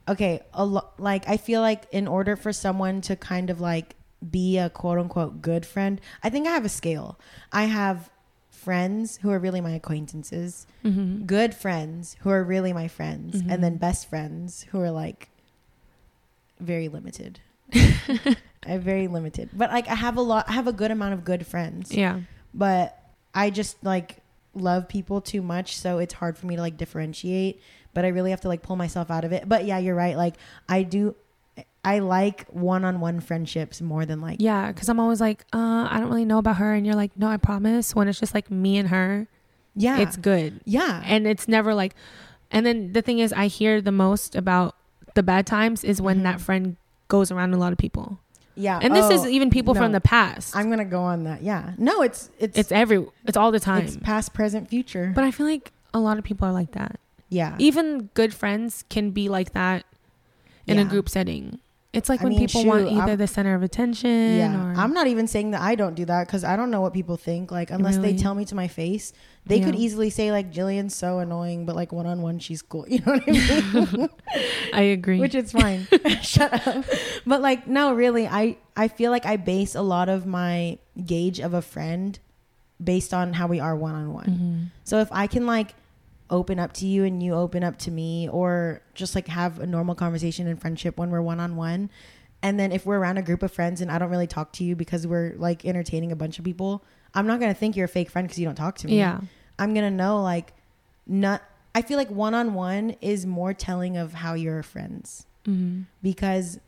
[0.09, 3.95] Okay, a lo- like I feel like in order for someone to kind of like
[4.31, 6.01] be a quote unquote good friend.
[6.23, 7.19] I think I have a scale.
[7.53, 8.11] I have
[8.51, 11.25] friends who are really my acquaintances, Mm-hmm.
[11.27, 13.51] good friends who are really my friends, Mhm.
[13.53, 15.29] and then best friends who are like
[16.59, 17.41] very limited.
[17.73, 18.37] I
[18.77, 19.51] have very limited.
[19.53, 21.93] But like I have a lot I have a good amount of good friends.
[21.93, 22.21] Yeah.
[22.53, 22.99] But
[23.35, 24.19] I just like
[24.55, 27.63] love people too much, so it's hard for me to like differentiate.
[27.95, 29.49] But I really have to like pull myself out of it.
[29.49, 30.17] But yeah, you're right.
[30.17, 30.35] Like
[30.69, 31.15] I do
[31.85, 36.09] I like one-on-one friendships more than like Yeah, because I'm always like, uh, I don't
[36.11, 37.95] really know about her, and you're like, no, I promise.
[37.95, 39.27] When it's just like me and her,
[39.75, 39.99] yeah.
[39.99, 41.03] it's good, yeah.
[41.07, 41.95] and it's never like.
[42.51, 44.77] And then the thing is, I hear the most about
[45.15, 46.23] the bad times is when Mhm.
[46.25, 46.77] that friend
[47.09, 48.21] goes around a lot of people,
[48.57, 48.79] yeah.
[48.83, 50.55] and this is Oh, even people from the past.
[50.55, 51.43] I'm gonna go on that.
[51.43, 51.73] Yeah.
[51.79, 53.85] No, it's it's it's every, it's all the time.
[53.87, 55.13] it's past, present, future.
[55.15, 57.01] but I feel like a lot of people are like that.
[57.31, 57.57] Yeah.
[57.59, 59.85] Even good friends can be like that
[60.67, 61.59] in a group setting.
[61.93, 64.93] It's like I when mean, people want either I'm- the center of attention Yeah, I'm
[64.93, 67.51] not even saying that I don't do that because I don't know what people think.
[67.51, 68.13] Like, unless Really?
[68.13, 69.13] they tell me to my face,
[69.45, 72.87] they could easily say like Jillian's so annoying, but like one on one she's cool.
[72.89, 74.09] You know what I mean?
[74.73, 75.19] I agree.
[75.19, 75.89] Which is fine.
[76.23, 76.85] Shut up.
[77.27, 81.41] But like, no, really, I I feel like I base a lot of my gauge
[81.41, 82.17] of a friend
[82.83, 84.71] based on how we are one on one.
[84.85, 85.75] So if I can like
[86.31, 89.67] open up to you and you open up to me or just like have a
[89.67, 91.91] normal conversation and friendship when we're one on one
[92.43, 94.65] and then if we're around a group of friends and I don't really talk to
[94.65, 96.83] you because we're like entertaining a bunch of people,
[97.15, 98.97] I'm not going to think you're a fake friend because you don't talk to me.
[98.97, 99.21] Yeah.
[99.59, 100.55] I'm going to know like
[101.07, 101.43] not
[101.75, 106.59] I feel like one on one is more telling of how you're friends hmm because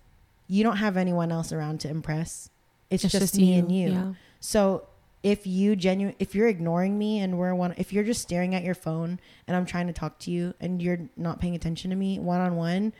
[0.49, 2.51] you don't have anyone else around to impress.
[2.91, 3.91] It's, It's just, me and you.
[3.91, 4.13] Yeah.
[4.41, 4.87] So
[5.23, 8.65] if you genuine if you're ignoring me and we're one if you're just staring at
[8.65, 11.97] your phone and I'm trying to talk to you and you're not paying attention to
[11.97, 12.93] me one on one,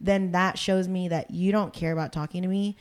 [0.00, 2.76] then that shows me that you don't care about talking to me.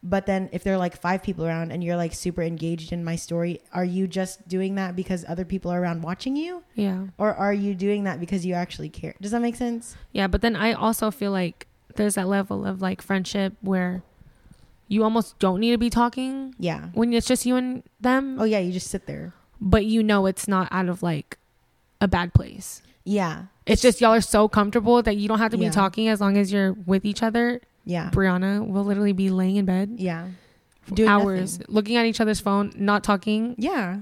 [0.00, 3.02] But then if there are like five people around and you're like super engaged in
[3.02, 6.62] my story, are you just doing that because other people are around watching you?
[6.76, 7.06] Yeah.
[7.18, 9.14] Or are you doing that because you actually care?
[9.20, 9.96] Does that make sense?
[10.12, 10.28] Yeah.
[10.28, 14.04] But then I also feel like there's that level of like friendship where
[14.88, 16.86] you almost don't need to be talking Yeah.
[16.94, 19.32] when it's just you and them, Oh yeah, you just sit there.
[19.60, 21.38] but you know it's not out of like
[22.00, 22.82] a bad place.
[23.04, 23.44] Yeah.
[23.66, 25.68] It's just y'all are so comfortable that you don't have to Yeah.
[25.68, 27.60] be talking as long as you're with each other.
[27.84, 28.10] Yeah.
[28.12, 30.28] Brianna will literally be laying in bed Yeah.
[30.82, 31.74] for Doing hours, nothing.
[31.74, 33.54] looking at each other's phone, not talking.
[33.58, 34.00] Yeah.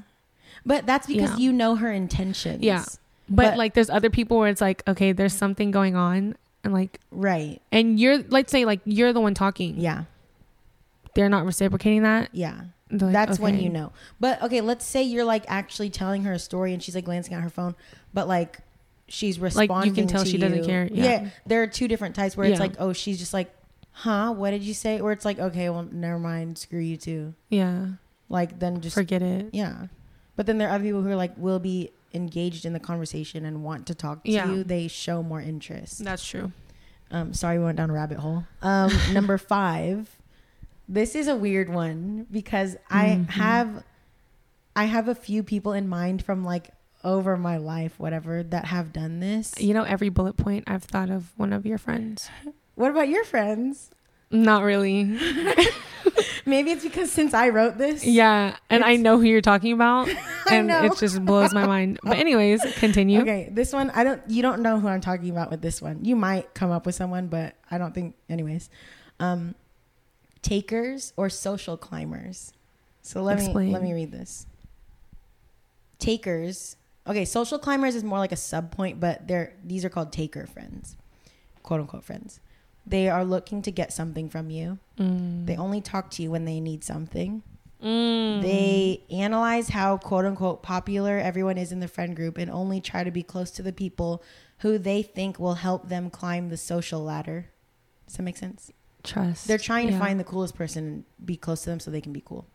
[0.64, 1.36] But that's because Yeah.
[1.38, 2.62] you know her intentions.
[2.62, 2.84] Yeah.
[3.28, 6.72] But, But- like there's other people where it's like, okay, there's something going on and
[6.72, 7.60] like Right.
[7.72, 9.78] and you're let's say like you're the one talking.
[9.80, 10.04] Yeah.
[11.16, 12.28] They're not reciprocating that.
[12.32, 12.60] Yeah.
[12.90, 13.92] Like, That's when you know.
[14.20, 17.34] But okay, let's say you're like actually telling her a story and she's like glancing
[17.34, 17.74] at her phone,
[18.14, 18.58] but like
[19.08, 19.90] she's Like, responding.
[19.90, 20.88] you can tell she doesn't care.
[20.92, 21.04] Yeah.
[21.04, 21.28] Yeah.
[21.46, 23.52] There are two different types where it's like, oh, she's just like,
[23.90, 25.00] huh, what did you say?
[25.00, 27.34] Or it's like, okay, well, never mind, screw you too.
[27.48, 27.86] Yeah.
[28.28, 29.50] Like then just Forget it.
[29.52, 29.86] yeah.
[30.36, 33.44] But then there are other people who are like will be engaged in the conversation
[33.44, 34.50] and want to talk to Yeah.
[34.52, 34.62] you.
[34.64, 36.04] They show more interest.
[36.04, 36.52] That's true.
[37.10, 38.44] Um, sorry, we went down a rabbit hole.
[38.62, 40.15] Um, number five.
[40.88, 43.28] This is a weird one because I Mhm.
[43.30, 43.84] have,
[44.76, 46.70] I have a few people in mind from like
[47.02, 49.54] over my life, whatever, that have done this.
[49.60, 52.28] You know, every bullet point I've thought of one of your friends.
[52.74, 53.90] What about your friends?
[54.30, 55.04] Not really.
[56.46, 58.56] Maybe it's because since I wrote this, Yeah.
[58.70, 60.08] And I know who you're talking about.
[60.48, 61.98] I And it just blows my mind.
[62.04, 63.20] But anyways, continue.
[63.22, 64.20] Okay, this one I don't.
[64.28, 66.04] You don't know who I'm talking about with this one.
[66.04, 68.14] You might come up with someone, but I don't think.
[68.28, 68.68] Anyways,
[69.18, 69.54] um,
[70.46, 72.52] takers or social climbers.
[73.02, 74.46] So let me let me read this.
[75.98, 76.76] Takers.
[77.06, 80.46] Okay, social climbers is more like a sub point, but they're these are called taker
[80.46, 80.96] friends,
[81.62, 82.40] quote unquote friends.
[82.86, 84.78] They are looking to get something from you.
[84.98, 85.46] Mm.
[85.46, 87.42] They only talk to you when they need something.
[87.82, 88.42] Mm.
[88.42, 93.02] They analyze how quote unquote popular everyone is in the friend group and only try
[93.02, 94.22] to be close to the people
[94.58, 97.46] who they think will help them climb the social ladder.
[98.06, 98.72] Does that make sense?
[99.06, 99.46] Trust.
[99.46, 102.12] They're trying to find the coolest person and be close to them so they can
[102.12, 102.46] be cool.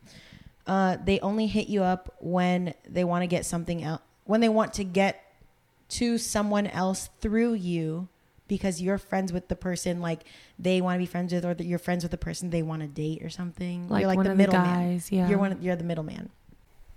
[0.66, 4.48] Uh, they only hit you up when they want to get something else, when they
[4.48, 5.24] want to get
[5.88, 8.08] to someone else through you
[8.48, 10.24] because you're friends with the person like
[10.58, 12.82] they want to be friends with or that you're friends with the person they want
[12.82, 13.88] to date or something.
[13.88, 15.02] like, you're like the middleman.
[15.10, 15.28] Yeah.
[15.28, 15.52] You're one.
[15.52, 16.30] Of, you're the middleman.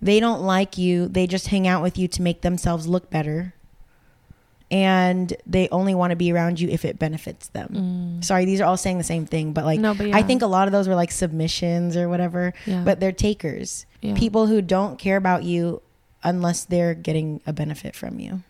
[0.02, 1.08] They don't like you.
[1.08, 3.54] They just hang out with you to make themselves look better,
[4.72, 8.18] and they only want to be around you if it benefits them.
[8.20, 8.24] Mm.
[8.24, 10.48] Sorry, these are all saying the same thing, but like no, but I think a
[10.48, 12.54] lot of those were like submissions or whatever.
[12.66, 12.84] yeah.
[12.84, 14.16] But they're takers, yeah.
[14.16, 15.82] people who don't care about you
[16.24, 18.42] unless they're getting a benefit from you.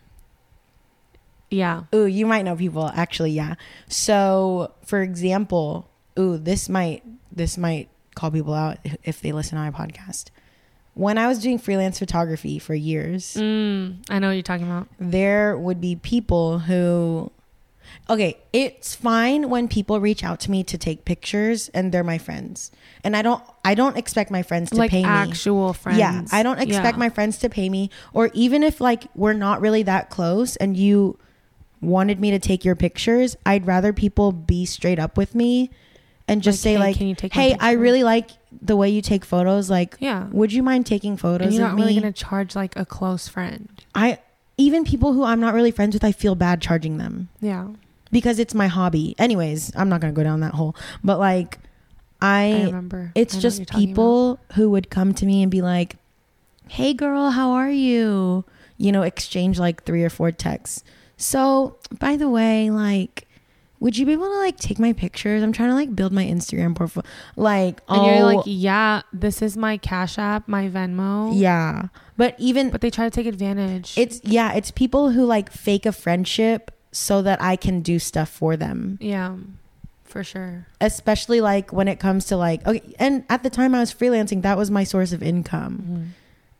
[1.50, 1.84] Yeah.
[1.94, 3.54] Ooh, you might know people actually, yeah.
[3.88, 9.70] So, for example, ooh, this might this might call people out if they listen to
[9.70, 10.30] my podcast.
[10.96, 14.88] When I was doing freelance photography for years, Mm, I know what you're talking about.
[14.98, 17.30] there would be people who
[18.10, 22.18] okay it's fine when people reach out to me to take pictures and they're my
[22.18, 22.72] friends
[23.04, 25.98] and i don't i don't expect my friends to like pay me actual friends.
[25.98, 26.98] yeah i don't expect Yeah.
[26.98, 30.76] my friends to pay me or even if like we're not really that close and
[30.76, 31.16] you
[31.80, 35.70] wanted me to take your pictures i'd rather people be straight up with me
[36.28, 38.30] and just Like, say "Hey, like can you take hey i really like
[38.62, 40.26] the way you take photos like Yeah.
[40.32, 42.84] would you mind taking photos And you're of not really me gonna charge like a
[42.86, 43.68] close friend.
[43.94, 44.18] i
[44.58, 47.68] even people who i'm not really friends with i feel bad charging them Yeah.
[48.10, 49.14] because it's my hobby.
[49.18, 50.74] Anyways, I'm not gonna go down that hole.
[51.04, 51.58] But like,
[52.20, 53.12] I I, remember.
[53.14, 55.96] it's I just people who would come to me and be like,
[56.68, 58.44] "Hey, girl, how are you?"
[58.78, 60.82] You know, exchange like three or four texts.
[61.18, 63.25] So, by the way, like,
[63.86, 65.42] would you be able to like take my pictures?
[65.44, 67.06] I'm trying to like build my Instagram portfolio.
[67.36, 67.84] Like, about.
[67.88, 71.30] oh, And you're like, yeah, this is my Cash App, my Venmo.
[71.34, 71.88] yeah.
[72.16, 73.94] But even But they try to take advantage.
[73.96, 78.28] it's yeah, it's people who like fake a friendship so that I can do stuff
[78.28, 78.98] for them.
[79.00, 79.36] yeah,
[80.04, 80.66] for sure.
[80.80, 84.40] especially like when it comes to like okay and at the time i was freelancing
[84.42, 86.04] that was my source of income Mm-hmm.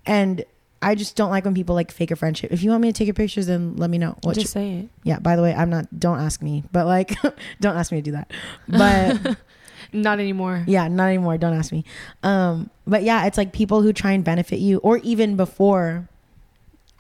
[0.05, 0.45] and
[0.83, 2.93] i just don't like when people like fake a friendship if you want me to
[2.97, 4.89] take your pictures then let me know what Just say it.
[5.05, 7.15] yeah by the way i'm not don't ask me but like
[7.61, 8.31] don't ask me to do that
[8.69, 9.37] but
[9.93, 10.65] Not anymore.
[10.67, 11.85] yeah not anymore don't ask me
[12.23, 16.09] um but yeah it's like people who try and benefit you or even before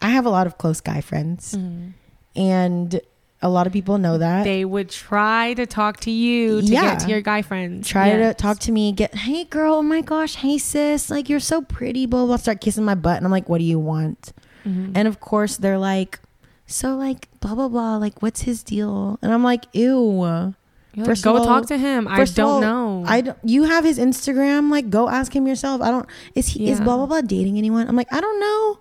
[0.01, 1.93] i have a lot of close guy friends Mhm.
[2.37, 3.01] and
[3.47, 6.83] a lot of people know that They would try to talk to you to Yeah.
[6.93, 7.89] get to your guy friends.
[7.89, 8.37] try Yes.
[8.37, 11.63] to talk to me, get, hey girl, oh my gosh, hey sis, like you're so
[11.63, 13.17] pretty, blah, blah, blah, start kissing my butt.
[13.19, 14.33] And I'm like, what do you want?
[14.67, 14.93] Mhm.
[14.95, 16.21] And of course they're like,
[16.67, 19.19] so like, blah, blah, blah, like what's his deal?
[19.23, 20.23] And I'm like, ew.
[20.25, 22.09] You're like, first go all- talk to him.
[22.09, 23.05] I don't all, know.
[23.07, 25.83] I don't, you have his Instagram, like go ask him yourself.
[25.83, 27.87] I don't, is he, is blah, blah, blah dating anyone?
[27.87, 28.79] I'm like, I don't know.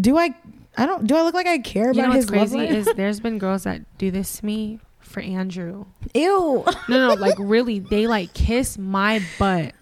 [0.00, 0.34] Do I,
[0.76, 2.56] I don't, do I look like I care you know about what's his love crazy
[2.58, 2.70] life?
[2.88, 5.86] is there's been girls that do this to me for Andrew.
[6.14, 6.64] Ew.
[6.88, 9.72] No, no, like really, they like kiss my butt.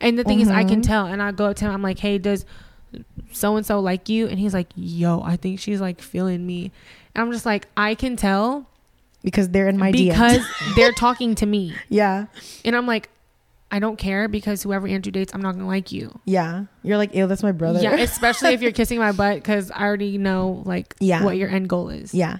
[0.00, 0.86] And the thing is, I can Mhm.
[0.86, 1.06] tell.
[1.06, 1.72] And I go up to him.
[1.72, 2.44] I'm like, "Hey, does
[3.32, 6.70] so and so like you?" And he's like, "Yo, I think she's like feeling me."
[7.14, 8.66] And I'm just like, I can tell
[9.24, 10.08] because they're in my DMs.
[10.10, 12.26] because they're talking to me, yeah.
[12.64, 13.10] and I'm like,
[13.70, 16.18] I don't care because whoever Andrew dates, I'm not gonna like you.
[16.24, 16.64] Yeah.
[16.82, 17.80] You're like, ew, that's my brother.
[17.82, 21.22] Yeah, especially if you're kissing my butt because I already know like Yeah.
[21.22, 22.14] what your end goal is.
[22.14, 22.38] Yeah.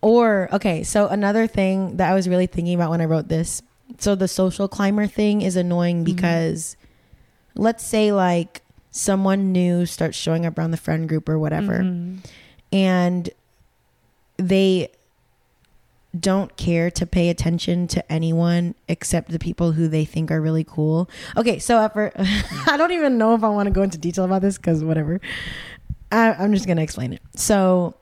[0.00, 3.62] Or okay, so another thing that I was really thinking about when I wrote this.
[3.98, 6.04] So the social climber thing is annoying Mhm.
[6.04, 6.76] because
[7.56, 12.18] let's say like someone new starts showing up around the friend group or whatever Mhm.
[12.72, 13.30] and
[14.36, 14.88] they
[16.18, 20.64] don't care to pay attention to anyone except the people who they think are really
[20.64, 21.08] cool.
[21.36, 22.12] Okay, so after,
[22.66, 25.20] I don't even know if I want to go into detail about this because whatever.
[26.12, 27.22] I, I'm just gonna explain it.
[27.36, 27.94] So,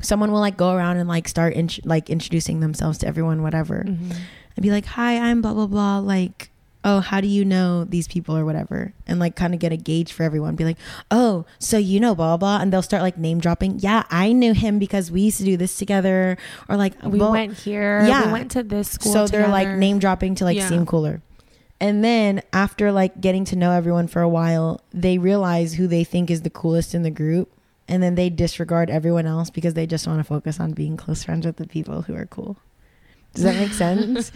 [0.00, 3.84] someone will like go around and like start in, like introducing themselves to everyone, whatever,
[3.86, 4.16] Mhm.
[4.56, 6.50] and be like, "Hi, I'm blah blah blah." Like,
[6.84, 8.92] oh, how do you know these people or whatever?
[9.06, 10.56] And like kind of get a gauge for everyone.
[10.56, 10.78] Be like,
[11.10, 12.62] oh, so you know blah blah, blah.
[12.62, 13.78] and they'll start like name dropping.
[13.80, 16.36] Yeah, I knew him because we used to do this together,
[16.68, 18.04] or like We blah- went here.
[18.06, 18.26] Yeah.
[18.26, 19.12] We went to this school.
[19.12, 20.68] so they're like name dropping to like Yeah.
[20.68, 21.22] seem cooler.
[21.80, 26.04] And then after like getting to know everyone for a while, they realize who they
[26.04, 27.50] think is the coolest in the group.
[27.88, 31.24] And then they disregard everyone else because they just want to focus on being close
[31.24, 32.56] friends with the people who are cool.
[33.34, 34.30] Does that make sense?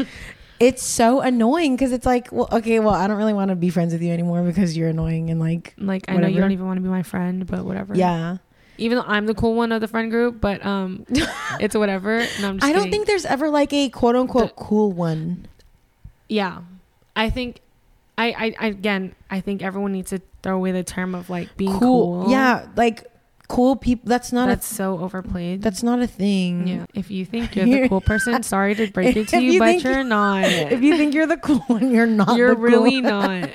[0.58, 3.70] It's so annoying because it's like, well, okay, well, I don't really want to be
[3.70, 6.66] friends with you anymore because you're annoying and like, Like I know you don't even
[6.66, 7.94] want to be my friend, but whatever.
[7.94, 8.38] yeah.
[8.78, 11.06] Even though I'm the cool one of the friend group, but um,
[11.60, 12.18] it's whatever.
[12.40, 15.46] No, I'm just I don't think there's ever like a quote unquote The- cool one.
[16.28, 16.60] Yeah,
[17.14, 17.60] I think.
[18.18, 21.54] I, I, I again, I think everyone needs to throw away the term of like
[21.56, 22.30] being cool.
[22.30, 23.06] Yeah, like
[23.48, 24.08] cool people.
[24.08, 25.62] That's not that's a so overplayed.
[25.62, 26.66] that's not a thing.
[26.66, 26.86] yeah.
[26.94, 29.82] If you think you're the cool person, sorry to break it to you, you but
[29.82, 30.44] you're not.
[30.44, 32.36] if you think you're the cool one, you're not.
[32.36, 33.40] you're the cool really one.
[33.40, 33.50] not.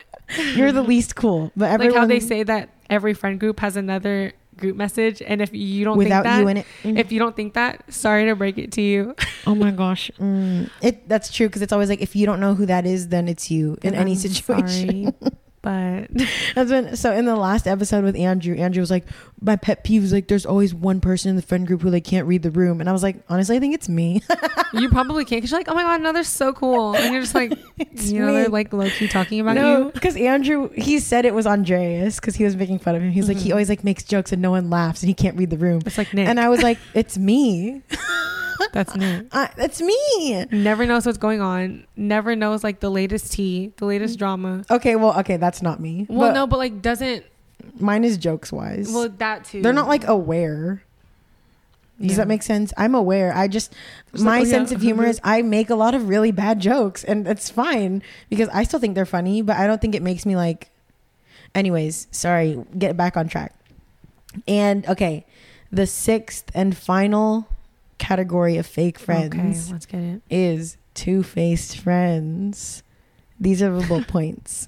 [0.55, 1.51] You're the least cool.
[1.55, 5.41] But everyone, like how they say that every friend group has another group message, and
[5.41, 6.65] if you don't without think that, you in it.
[6.83, 6.99] Mm.
[6.99, 9.15] if you don't think that, sorry to break it to you.
[9.47, 10.69] oh my gosh, mm.
[10.81, 13.27] it that's true because it's always like if you don't know who that is, then
[13.27, 15.13] it's you in any I'm situation.
[15.61, 16.07] But
[16.55, 16.95] That's when.
[16.95, 19.05] So in the last episode with Andrew, Andrew was like,
[19.41, 22.03] my pet peeve is like, there's always one person in the friend group who like
[22.03, 24.21] can't read the room, and I was like, honestly, I think it's me.
[24.73, 27.21] you probably can't because you're like, oh my god, no, they're so cool, and you're
[27.21, 28.33] just like, It's you know, me.
[28.33, 29.91] they're like low key talking about no, you.
[29.91, 33.11] because Andrew, he said it was Andreas because he was making fun of him.
[33.11, 33.53] He's like, he Mhm.
[33.53, 35.81] always like makes jokes and no one laughs and he can't read the room.
[35.85, 36.27] It's like Nick.
[36.27, 37.81] And I was like, it's me.
[38.71, 39.21] That's me.
[39.31, 40.45] Uh, that's me.
[40.51, 41.85] Never knows what's going on.
[41.95, 44.63] Never knows like the latest tea, the latest drama.
[44.69, 46.05] Okay, well, okay, that's not me.
[46.09, 47.25] Well, But no, but like doesn't.
[47.79, 48.91] mine is jokes wise.
[48.93, 49.61] Well, that too.
[49.61, 50.83] They're not like aware.
[51.99, 52.17] Does Yeah.
[52.17, 52.73] that make sense?
[52.77, 53.31] I'm aware.
[53.35, 53.73] I just
[54.11, 54.51] Just my like, oh, yeah.
[54.51, 58.01] sense of humor is I make a lot of really bad jokes and that's fine
[58.29, 60.69] because I still think they're funny, but I don't think it makes me like
[61.53, 63.53] anyways, sorry, get back on track.
[64.47, 65.25] And okay,
[65.71, 67.47] the sixth and final
[68.01, 70.21] category of fake friends Okay, let's get it.
[70.29, 72.83] is two-faced friends.
[73.39, 74.67] These are the bullet points.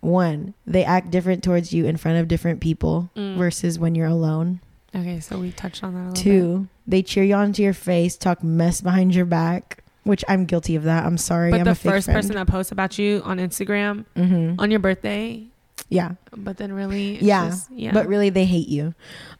[0.00, 3.36] One, they act different towards you in front of different people Mm.
[3.36, 4.60] versus when you're alone.
[4.94, 6.22] Okay, so we touched on that a little bit.
[6.22, 10.44] Two, they cheer you on to your face, talk mess behind your back, which I'm
[10.44, 11.04] guilty of that.
[11.06, 11.50] I'm sorry.
[11.50, 12.16] But I'm the a fake first friend.
[12.18, 15.44] person that posts about you on Instagram hmm on your birthday,
[15.88, 18.94] yeah, but then really, Yeah, just- yeah, but really they hate you.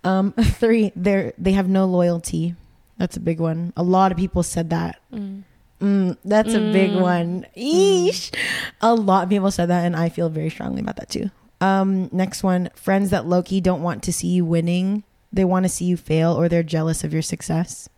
[0.04, 2.54] Um, three, they're they have no loyalty.
[2.98, 3.72] That's a big one.
[3.76, 5.00] A lot of people said that.
[5.12, 5.42] Mm.
[5.80, 7.00] Mm, that's a big Mm.
[7.00, 7.46] one.
[7.56, 8.32] Eesh.
[8.80, 11.30] A lot of people said that, and I feel very strongly about that too.
[11.60, 15.02] Um, next one, friends that Loki don't want to see you winning.
[15.32, 17.88] They want to see you fail, or they're jealous of your success.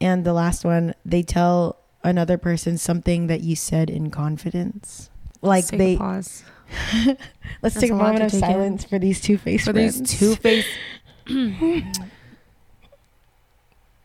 [0.00, 5.10] And the last one, they tell another person something that you said in confidence.
[5.42, 6.44] Like Let's take they, a pause
[7.06, 7.16] let's
[7.62, 8.48] That's take a moment of take in.
[8.48, 9.98] silence for these two faced for friends.
[10.00, 10.66] these two face.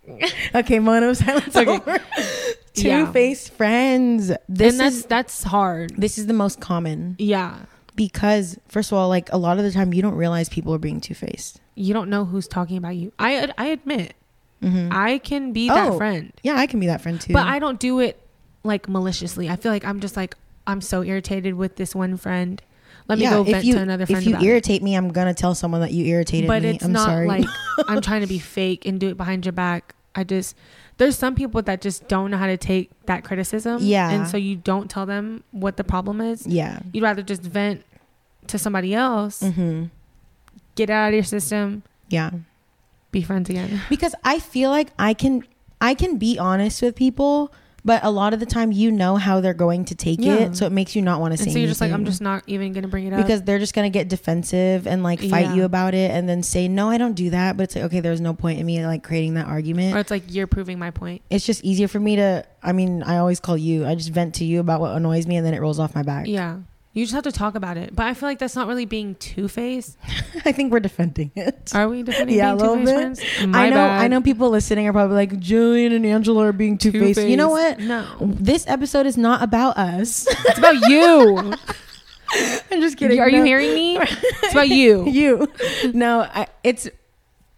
[0.56, 1.56] okay, mono silence.
[1.56, 1.70] Okay.
[1.70, 2.00] over.
[2.74, 3.12] two Yeah.
[3.12, 4.32] faced friends.
[4.50, 5.94] This and that's is that's hard.
[5.98, 7.16] this is the most common.
[7.20, 7.60] Yeah,
[7.96, 10.80] because first of all like a lot of the time you don't realize people are
[10.80, 13.12] being two-faced you don't know who's talking about you.
[13.20, 14.14] I I admit
[14.62, 14.90] mm-hmm.
[14.92, 15.76] I can be Oh.
[15.76, 18.20] that friend, yeah i can be that friend too but I don't do it
[18.64, 19.50] like maliciously.
[19.50, 20.36] I feel like I'm just like
[20.66, 22.62] I'm so irritated with this one friend.
[23.08, 24.48] Let me yeah, go if vent you to another friend if you about it.
[24.48, 27.28] irritate me i'm gonna tell someone that you irritated but me it's i'm not sorry
[27.28, 27.46] like
[27.88, 29.96] I'm trying to be fake and do it behind your back.
[30.16, 30.56] I just
[30.98, 33.80] there's some people that just don't know how to take that criticism.
[33.82, 34.10] Yeah.
[34.10, 36.46] And so you don't tell them what the problem is.
[36.46, 37.84] yeah You'd rather just vent
[38.48, 39.86] to somebody else, mm-hmm.
[40.76, 42.32] get out of your system, yeah
[43.14, 43.80] be friends again.
[43.90, 45.44] because i feel like i can
[45.80, 47.54] i can be honest with people
[47.86, 50.36] but a lot of the time you know how they're going to take Yeah.
[50.36, 52.06] it so it makes you not want to say And so you're just like, I'm
[52.06, 53.22] just not even gonna bring it up.
[53.22, 55.54] because they're just gonna get defensive and like fight Yeah.
[55.56, 58.00] you about it and then say no i don't do that but it's like okay
[58.00, 60.92] there's no point in me like creating that argument or it's like you're proving my
[60.92, 61.22] point.
[61.30, 64.36] it's just easier for me to i mean i always call you i just vent
[64.36, 66.60] to you about what annoys me and then it rolls off my back Yeah.
[66.96, 67.96] You just have to talk about it.
[67.96, 69.98] But I feel like that's not really being two faced.
[70.46, 73.28] i think we're defending it Are we defending Yeah, a being two little faced bit.
[73.30, 73.48] friends?
[73.54, 74.02] My i know bad.
[74.02, 77.50] i know people listening are probably like jillian and angela are being two-faced you know
[77.50, 78.06] what No.
[78.20, 81.54] this episode is not about us It's about you.
[82.72, 83.98] i'm just kidding Are you hearing me?
[84.00, 85.08] It's about you.
[85.08, 85.48] you
[85.94, 86.90] no I, it's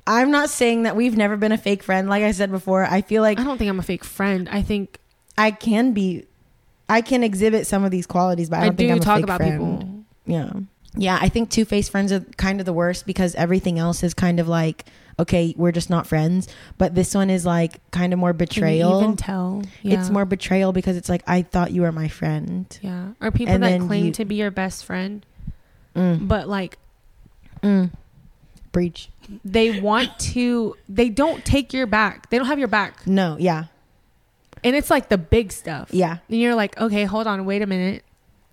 [0.06, 3.02] i'm not saying that we've never been a fake friend like i said before i
[3.02, 4.48] feel like I don't think I'm a fake friend.
[4.50, 5.00] I think
[5.38, 6.26] i can be
[6.90, 9.02] i can exhibit some of these qualities but i I, don't think do i'm a
[9.04, 9.54] talk fake about friend.
[9.80, 10.04] people.
[10.26, 10.52] Yeah.
[10.98, 14.40] Yeah, I think two-faced friends are kind of the worst because everything else is kind
[14.40, 14.86] of like,
[15.20, 16.48] okay, we're just not friends.
[16.78, 19.02] But this one is like kind of more Can you betrayal.
[19.04, 19.62] even tell?
[19.82, 20.00] Yeah.
[20.00, 22.66] It's more betrayal because it's like I thought you were my friend.
[22.82, 23.10] Yeah.
[23.20, 25.26] Or people And that claim you- to be your best friend,
[25.98, 26.30] Mm.
[26.30, 26.78] but like
[27.62, 27.92] Mm.
[28.72, 29.10] Breach.
[29.44, 32.30] they want to, they don't take your back.
[32.30, 33.06] They don't have your back.
[33.06, 33.66] No, yeah.
[34.66, 35.90] And it's like the big stuff.
[35.94, 36.18] Yeah.
[36.28, 38.04] And you're like, okay, hold on, wait a minute.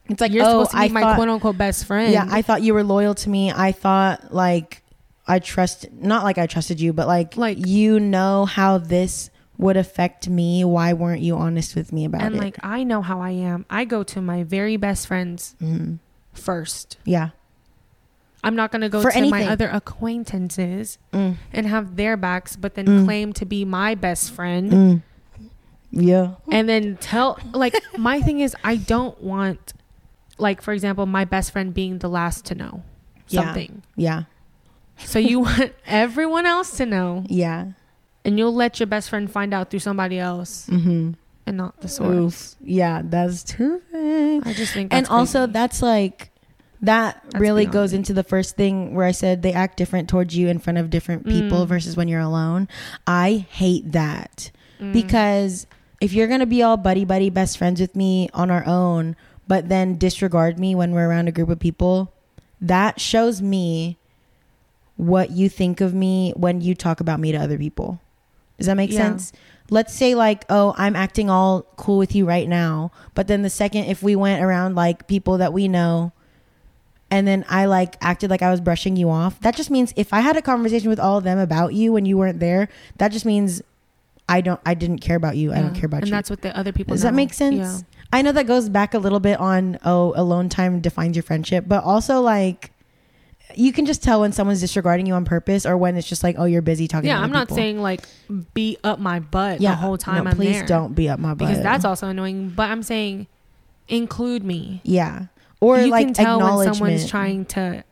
[0.08, 2.12] It's like you're oh, supposed to be I my thought, quote unquote best friend.
[2.12, 3.50] Yeah, I thought you were loyal to me.
[3.50, 4.82] I thought like
[5.26, 9.76] I trust not like I trusted you, but like Like- you know how this would
[9.76, 10.64] affect me.
[10.64, 12.38] Why weren't you honest with me about and it?
[12.38, 13.64] And like I know how I am.
[13.70, 15.98] I go to my very best friends Mm.
[16.32, 16.98] first.
[17.04, 17.30] Yeah.
[18.44, 21.36] I'm not gonna go For to my other acquaintances Mm.
[21.52, 23.04] and have their backs, but then Mm.
[23.04, 25.02] claim to be my best friend.
[25.92, 26.34] Yeah.
[26.50, 29.74] and then tell like my thing is I don't want
[30.38, 32.82] like for example my best friend being the last to know
[33.26, 33.82] something.
[33.94, 34.22] Yeah.
[35.04, 37.72] So you want everyone else to know Yeah.
[38.24, 41.12] and you'll let your best friend find out through somebody else Mm-hmm.
[41.46, 42.56] and not the source.
[42.60, 42.66] Oof.
[42.68, 44.46] Yeah, that's too big.
[44.46, 46.30] I just think And that's also, that's like
[46.80, 47.98] that That's really goes me.
[47.98, 50.90] into the first thing where I said they act different towards you in front of
[50.90, 51.68] different people Mm.
[51.68, 52.66] versus when you're alone.
[53.06, 54.50] I hate that
[54.80, 54.92] Mm.
[54.92, 55.66] because
[56.02, 59.14] if you're gonna be all buddy buddy best friends with me on our own,
[59.46, 62.12] but then disregard me when we're around a group of people,
[62.60, 63.96] that shows me
[64.96, 68.00] what you think of me when you talk about me to other people.
[68.58, 68.98] Does that make Yeah.
[68.98, 69.32] sense?
[69.70, 73.50] Let's say like, oh, I'm acting all cool with you right now, but then the
[73.50, 76.12] second if we went around like people that we know
[77.12, 80.12] and then I like acted like I was brushing you off, that just means if
[80.12, 83.12] I had a conversation with all of them about you when you weren't there, that
[83.12, 83.62] just means
[84.28, 85.52] I don't I didn't care about you.
[85.52, 86.12] I don't care about and you.
[86.12, 86.94] And that's what the other people.
[86.94, 87.56] Does that make sense?
[87.56, 87.78] Yeah.
[88.12, 91.64] I know that goes back a little bit on oh alone time defines your friendship,
[91.66, 92.70] but also like
[93.54, 96.36] you can just tell when someone's disregarding you on purpose or when it's just like
[96.38, 97.08] oh you're busy talking.
[97.08, 97.56] Yeah, I'm not people.
[97.56, 98.02] saying like
[98.54, 100.66] be up my butt yeah the whole time No, I'm please there.
[100.66, 102.50] don't be up my butt because that's also annoying.
[102.50, 103.26] But I'm saying
[103.88, 104.80] include me.
[104.84, 105.26] yeah.
[105.60, 107.84] Or you like can tell when someone's trying to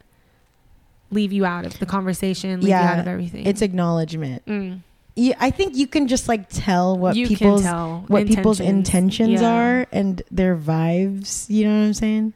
[1.13, 3.47] leave you out of the conversation, leave you Yeah, out of everything.
[3.47, 4.45] It's acknowledgement.
[4.47, 4.81] Mm.
[5.17, 9.41] Yeah, I think you can just like tell what you people's tell what people's intentions
[9.41, 9.53] Yeah.
[9.53, 11.49] are and their vibes.
[11.51, 12.33] You know what I'm saying?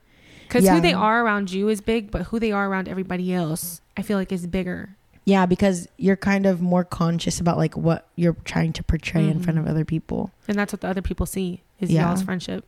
[0.48, 0.74] Because Yeah.
[0.74, 4.02] who they are around you is big, but who they are around everybody else, I
[4.02, 4.90] feel like is bigger.
[5.24, 9.40] Yeah, because you're kind of more conscious about like what you're trying to portray in
[9.40, 9.62] front Mhm.
[9.62, 10.30] of other people.
[10.48, 12.08] And that's what the other people see is Yeah.
[12.08, 12.64] y'all's friendship.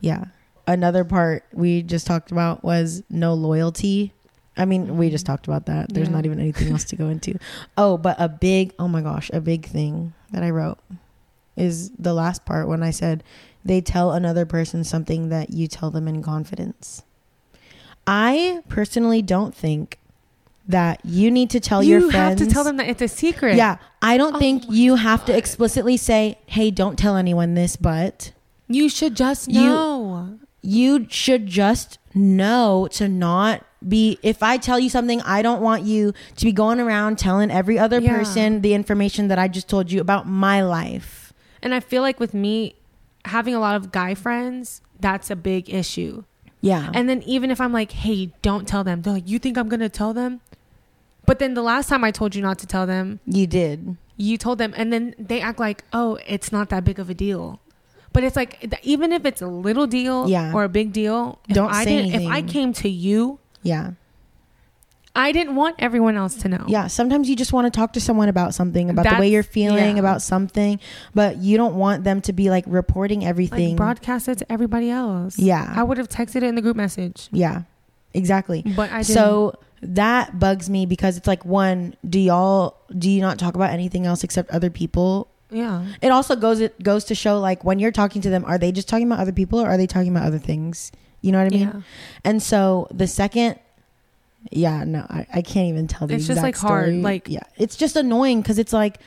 [0.00, 0.24] Yeah.
[0.66, 4.12] Another part we just talked about was no loyalty.
[4.58, 5.28] I mean, we just Mhm.
[5.28, 5.92] talked about that.
[5.94, 6.14] There's Yeah.
[6.14, 7.38] not even anything else to go into.
[7.78, 10.78] Oh, but a big, oh my gosh, a big thing that I wrote
[11.56, 13.22] is the last part when I said
[13.64, 17.02] they tell another person something that you tell them in confidence.
[18.06, 19.98] I personally don't think
[20.66, 23.02] that you need to tell you your friends You have to tell them that it's
[23.02, 23.56] a secret.
[23.56, 27.76] Yeah, I don't Oh think you have to explicitly say, "Hey, don't tell anyone this,"
[27.76, 28.32] but
[28.68, 30.28] You should just You- know.
[30.60, 35.84] you should just know to not be if I tell you something, I don't want
[35.84, 38.16] you to be going around telling every other Yeah.
[38.16, 41.32] person the information that I just told you about my life.
[41.62, 42.74] And I feel like with me
[43.24, 46.24] having a lot of guy friends, that's a big issue.
[46.60, 46.90] Yeah.
[46.92, 49.68] And then even if I'm like, hey, don't tell them, they're like, you think I'm
[49.68, 50.40] going to tell them?
[51.26, 53.96] But then the last time I told you not to tell them, you did.
[54.16, 57.14] you told them, and then they act like, oh, it's not that big of a
[57.14, 57.60] deal.
[58.12, 60.52] But it's like, even if it's a little deal Yeah.
[60.52, 63.92] or a big deal, Don't I say didn't, If I came to you, Yeah.
[65.18, 66.64] I didn't want everyone else to know.
[66.68, 69.42] Yeah, sometimes you just want to talk to someone about something, about the way you're
[69.42, 70.00] feeling, yeah.
[70.00, 70.78] about something,
[71.12, 73.70] but you don't want them to be like reporting everything.
[73.70, 75.36] Like broadcast it to everybody else.
[75.36, 75.72] Yeah.
[75.74, 77.62] I would have texted it in the group message, yeah.
[78.14, 78.62] Exactly.
[78.76, 79.06] but I didn't.
[79.06, 83.70] So that bugs me because it's like one, do y'all do you not talk about
[83.70, 85.28] anything else except other people?
[85.50, 85.86] Yeah.
[86.02, 88.72] It also goes it goes to show like when you're talking to them, are they
[88.72, 90.92] just talking about other people or are they talking about other things?
[91.20, 91.68] You know what I mean?
[91.68, 91.80] yeah.
[92.24, 93.58] And so the second
[94.52, 97.74] yeah, no, I, I can't even tell the It's just, like, hard, like- yeah, it's
[97.76, 98.98] just annoying because it's like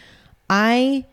[0.50, 1.06] I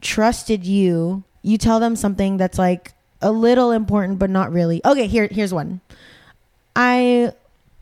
[0.00, 1.22] trusted you.
[1.42, 4.80] You tell them something that's like a little important, but not really.
[4.84, 5.80] Okay, here here's one.
[6.74, 7.32] I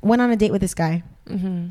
[0.03, 1.69] went on a date with this guy, hmm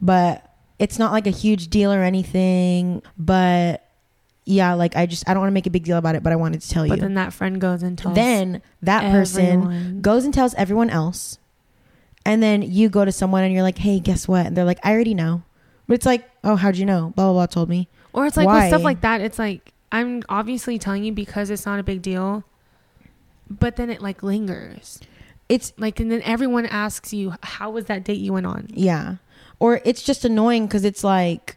[0.00, 3.02] but it's not like a huge deal or anything.
[3.18, 3.82] But
[4.44, 6.32] yeah, like I just I don't want to make a big deal about it, but
[6.32, 6.96] I wanted to tell But you.
[6.96, 10.00] But then that friend goes and tells Then that person everyone.
[10.02, 11.38] goes and tells everyone else.
[12.24, 14.46] And then you go to someone and you're like, hey, guess what?
[14.46, 15.42] And they're like, I already know.
[15.86, 17.12] But it's like, oh, how'd you know?
[17.14, 17.88] Blah, blah, blah told me.
[18.12, 18.62] Or it's like Why?
[18.64, 22.02] with stuff like that, it's like I'm obviously telling you because it's not a big
[22.02, 22.42] deal.
[23.48, 25.00] But then it like lingers.
[25.48, 28.68] It's, Like and then everyone asks you, How was that date you went on?
[28.74, 29.16] yeah.
[29.58, 31.56] Or it's just annoying because it's like,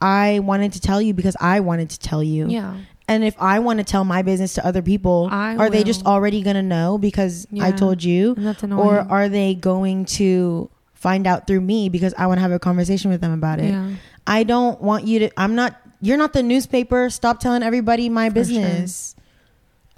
[0.00, 2.48] I wanted to tell you because I wanted to tell you.
[2.48, 2.76] Yeah.
[3.08, 6.06] And if I want to tell my business to other people, I are they just
[6.06, 8.34] already going to know because I told you?
[8.36, 8.80] And that's annoying.
[8.80, 12.58] Or are they going to find out through me because I want to have a
[12.58, 13.70] conversation with them about it?
[13.70, 13.90] yeah.
[14.26, 15.30] I don't want you to.
[15.36, 15.80] I'm not.
[16.00, 17.10] You're not the newspaper.
[17.10, 19.16] Stop telling everybody my For business.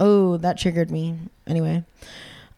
[0.01, 1.19] Oh, that triggered me.
[1.47, 1.85] Anyway,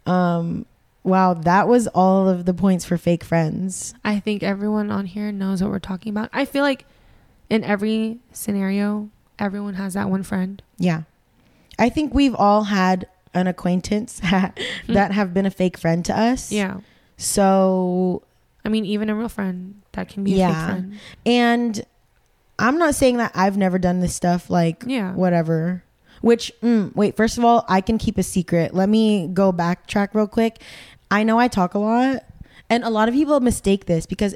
[0.06, 0.64] um,
[1.06, 3.94] wow, that was all of the points for fake friends.
[4.04, 6.28] I think everyone on here knows what we're talking about.
[6.32, 6.84] I feel like
[7.48, 10.60] in every scenario, everyone has that one friend.
[10.78, 11.02] Yeah,
[11.78, 14.20] I think we've all had an acquaintance
[14.88, 16.50] that have been a fake friend to us.
[16.50, 16.78] Yeah.
[17.18, 18.22] So,
[18.64, 20.48] I mean, even a real friend that can be a Yeah.
[20.66, 20.94] fake friend.
[21.26, 21.84] and
[22.58, 24.48] I'm not saying that I've never done this stuff.
[24.48, 25.12] Like, Yeah.
[25.12, 25.82] whatever.
[26.22, 28.74] Which, mm, wait, first of all, I can keep a secret.
[28.74, 30.62] Let me go backtrack real quick.
[31.10, 32.24] I know I talk a lot,
[32.68, 34.34] and a lot of people mistake this because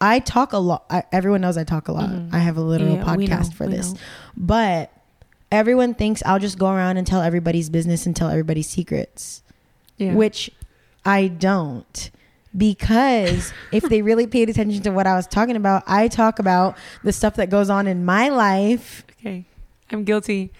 [0.00, 0.84] I talk a lot.
[0.90, 2.08] I, everyone knows I talk a lot.
[2.10, 2.32] Mhm.
[2.32, 3.92] I have a literal Yeah, we know, podcast for this.
[3.94, 4.00] know.
[4.36, 4.92] But
[5.50, 9.42] everyone thinks I'll just go around and tell everybody's business and tell everybody's secrets,
[9.96, 10.14] Yeah.
[10.14, 10.50] which
[11.04, 12.10] I don't.
[12.56, 16.76] Because if they really paid attention to what I was talking about, I talk about
[17.04, 19.04] the stuff that goes on in my life.
[19.20, 19.44] okay.
[19.90, 20.52] I'm guilty.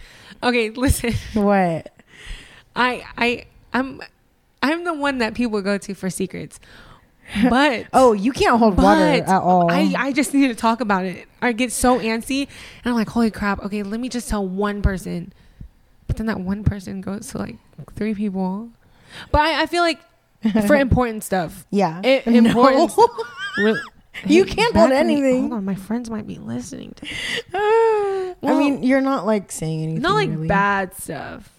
[0.42, 1.12] Okay, listen.
[1.34, 1.92] What?
[2.76, 4.00] I I I'm
[4.62, 6.58] I'm the one that people go to for secrets.
[7.48, 9.70] But Oh, you can't hold water at all.
[9.70, 11.26] I, I just need to talk about it.
[11.42, 14.80] I get so antsy and I'm like, holy crap, okay, let me just tell one
[14.82, 15.32] person.
[16.06, 17.56] But then that one person goes to like
[17.94, 18.70] three people.
[19.30, 20.00] But I, I feel like
[20.66, 21.66] for important stuff.
[21.70, 22.00] yeah.
[22.02, 22.92] It, important.
[23.58, 23.80] Really-
[24.24, 25.42] You Hey, can't hold anything.
[25.42, 27.06] Hold on, my friends might be listening to
[27.54, 30.02] I Well, mean, you're not like saying anything.
[30.02, 30.48] not like really.
[30.48, 31.50] bad stuff.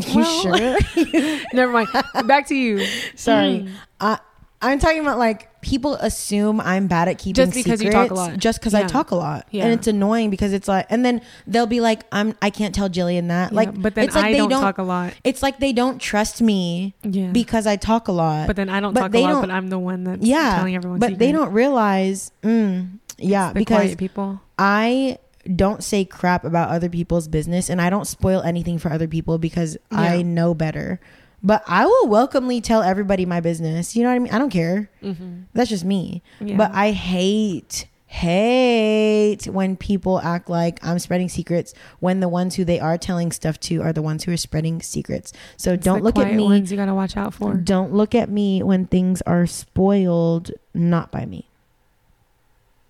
[0.08, 0.78] You Well- sure?
[1.52, 1.88] Never mind.
[2.26, 2.84] Back to you.
[3.14, 3.60] Sorry.
[3.66, 3.70] Mm.
[4.00, 4.18] I
[4.60, 8.14] I'm talking about like people assume I'm bad at keeping Just because you talk a
[8.14, 8.36] lot.
[8.38, 9.64] Just because I talk a lot, Yeah.
[9.64, 12.88] and it's annoying because it's like, and then they'll be like, "I'm I can't tell
[12.88, 14.60] Jillian that." Yeah, like, but then it's like I they don't, don't.
[14.60, 15.14] talk a lot.
[15.22, 17.30] it's like they don't trust me Yeah.
[17.30, 18.48] because I talk a lot.
[18.48, 20.26] but then I don't but talk a they lot, don't- but I'm the one that's
[20.26, 20.98] yeah, telling everyone.
[20.98, 22.32] but they don't realize.
[22.42, 24.40] Mm, yeah, the because people.
[24.58, 25.18] I
[25.54, 29.38] don't say crap about other people's business and I don't spoil anything for other people
[29.38, 31.00] because I know better.
[31.42, 33.94] But I will welcomely tell everybody my business.
[33.94, 34.32] You know what I mean?
[34.32, 34.90] I don't care.
[35.02, 35.42] Mm-hmm.
[35.54, 36.22] That's just me.
[36.40, 36.56] Yeah.
[36.56, 42.64] But I hate hate when people act like I'm spreading secrets when the ones who
[42.64, 45.30] they are telling stuff to are the ones who are spreading secrets.
[45.58, 46.42] So It's don't look at me.
[46.42, 47.54] Ones you gotta watch out for.
[47.54, 51.50] Don't look at me when things are spoiled not by me.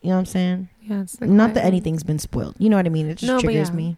[0.02, 0.68] You know what I'm saying?
[0.82, 2.54] Yeah, it's not that anything's been spoiled.
[2.58, 3.08] You know what I mean?
[3.10, 3.74] It just No, triggers yeah.
[3.76, 3.96] me.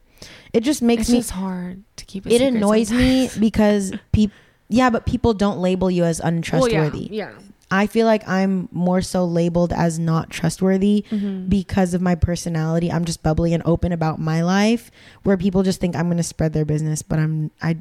[0.52, 2.26] It just makes It's me just hard to keep.
[2.26, 4.34] It annoys me because people
[4.68, 7.08] yeah, but people don't label you as Well, untrustworthy.
[7.10, 7.32] yeah.
[7.72, 11.18] I feel like I'm more so labeled as not trustworthy yeah.
[11.18, 11.48] Mhm.
[11.48, 12.90] because of my personality.
[12.90, 14.90] I'm just bubbly and open about my life
[15.22, 17.76] where people just think I'm going to spread their business, but I'm I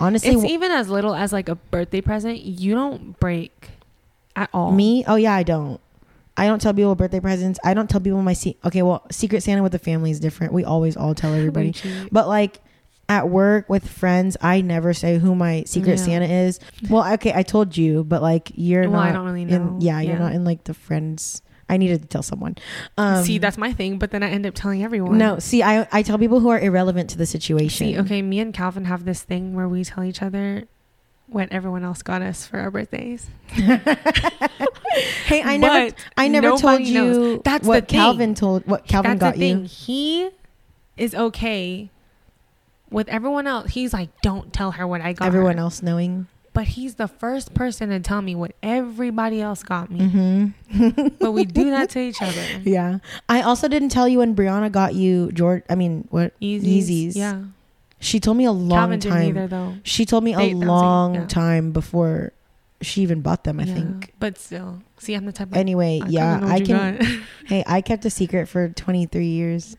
[0.00, 2.40] honestly it's even as little as like a birthday present.
[2.40, 3.70] You don't break
[4.36, 4.70] at all.
[4.72, 5.80] me, oh yeah, I don't.
[6.38, 7.58] I don't tell people birthday presents.
[7.64, 10.52] I don't tell people my se- Okay, well, Secret Santa with the family is different.
[10.52, 11.74] We always all tell everybody.
[12.12, 12.60] But like
[13.08, 16.04] at work with friends, I never say who my Secret Yeah.
[16.04, 16.60] Santa is.
[16.90, 19.56] Well, okay, I told you, but like you're well, not I don't really know.
[19.56, 21.42] in yeah, you're not in like the friends.
[21.70, 22.56] I needed to tell someone.
[22.96, 23.98] Um See, that's my thing.
[23.98, 25.18] But then I end up telling everyone.
[25.18, 27.86] No, see, I I tell people who are irrelevant to the situation.
[27.88, 30.64] See, okay, me and Calvin have this thing where we tell each other
[31.30, 33.28] what everyone else got us for our birthdays.
[33.50, 37.40] hey, I never, But I never told you knows.
[37.44, 38.00] That's what the thing.
[38.00, 39.60] Calvin told, what Calvin That's got the thing.
[39.62, 39.66] you.
[39.66, 40.30] He
[40.96, 41.90] is okay
[42.90, 43.70] with everyone else.
[43.72, 45.26] He's like, don't tell her what I got.
[45.26, 45.62] Everyone her.
[45.64, 46.26] else knowing.
[46.54, 50.00] But he's the first person to tell me what everybody else got me.
[50.00, 51.08] Mm-hmm.
[51.20, 52.42] But we do that to each other.
[52.64, 52.98] Yeah.
[53.28, 55.62] I also didn't tell you when Brianna got you George.
[55.70, 56.38] I mean, what?
[56.40, 56.88] Yeezys.
[56.88, 57.16] Yeezys.
[57.16, 57.42] Yeah.
[58.00, 59.28] She told me a long Calvin time.
[59.28, 59.74] either though.
[59.82, 61.26] She told me a They- it, long yeah.
[61.26, 62.32] time before
[62.80, 63.58] she even bought them.
[63.58, 63.74] I Yeah.
[63.74, 64.12] think.
[64.20, 65.48] But still, see, I'm the type.
[65.50, 67.22] Of, Anyway, I yeah, I can.
[67.46, 69.76] Hey, I kept a secret for 23 years.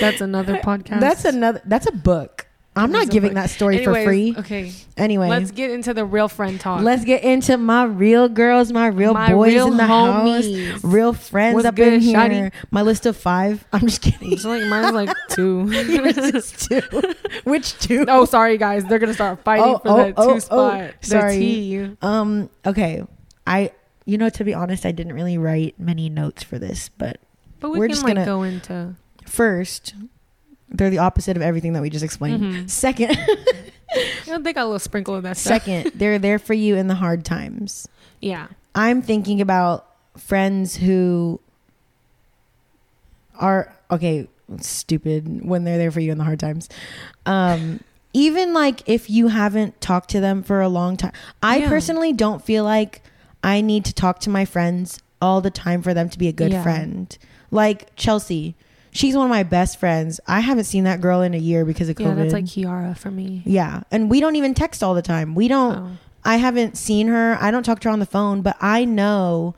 [0.00, 1.00] That's another podcast.
[1.00, 1.60] That's another.
[1.64, 2.46] That's a book.
[2.76, 3.34] I'm not giving book.
[3.36, 4.34] that story Anyways, for free.
[4.36, 6.82] Okay, Anyway, let's get into the real friend talk.
[6.82, 10.80] Let's get into my real girls, my real My boys real in the house, homies.
[10.82, 12.16] real friends What's up in here.
[12.18, 12.52] shawty?
[12.72, 13.64] My list of five.
[13.72, 14.32] I'm just kidding.
[14.32, 15.70] It's like mine's like two.
[15.70, 16.80] Two.
[17.44, 18.04] Which two?
[18.08, 20.90] oh, sorry guys, they're gonna start fighting Oh, for oh, that oh, two oh, spot.
[21.00, 21.96] Sorry.
[22.02, 22.50] Um.
[22.66, 23.04] Okay.
[23.46, 23.70] I.
[24.06, 27.20] You know, to be honest, I didn't really write many notes for this, but
[27.60, 28.96] But we We're can just like gonna- go into.
[29.26, 29.94] first,
[30.70, 32.42] they're the opposite of everything that we just explained.
[32.42, 32.70] Mhm.
[32.70, 33.16] Second,
[34.26, 35.62] Yeah, they got a little sprinkle of that stuff.
[35.64, 37.88] second, they're there for you in the hard times.
[38.20, 38.46] Yeah.
[38.74, 39.86] I'm thinking about
[40.16, 41.40] friends who
[43.38, 44.28] are okay,
[44.60, 46.68] stupid when they're there for you in the hard times.
[47.26, 47.80] Um
[48.12, 51.12] even like if you haven't talked to them for a long time.
[51.42, 51.68] I Yeah.
[51.68, 53.02] personally don't feel like
[53.42, 56.32] I need to talk to my friends all the time for them to be a
[56.32, 56.62] good Yeah.
[56.62, 57.16] friend.
[57.50, 58.54] Like Chelsea,
[58.94, 60.18] she's one of my best friends.
[60.26, 62.06] I haven't seen that girl in a year because of COVID.
[62.06, 63.42] Yeah, that's like Kiara for me.
[63.44, 65.34] yeah, and we don't even text all the time.
[65.34, 65.90] We don't Oh.
[66.24, 67.36] I haven't seen her.
[67.38, 69.54] I don't talk to her on the phone, but I know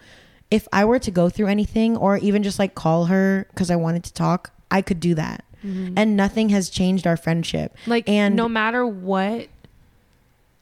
[0.50, 3.76] if I were to go through anything or even just like call her because I
[3.76, 5.44] wanted to talk, I could do that.
[5.64, 5.92] Mhm.
[5.96, 7.76] And nothing has changed our friendship.
[7.86, 9.46] like, and- no matter what,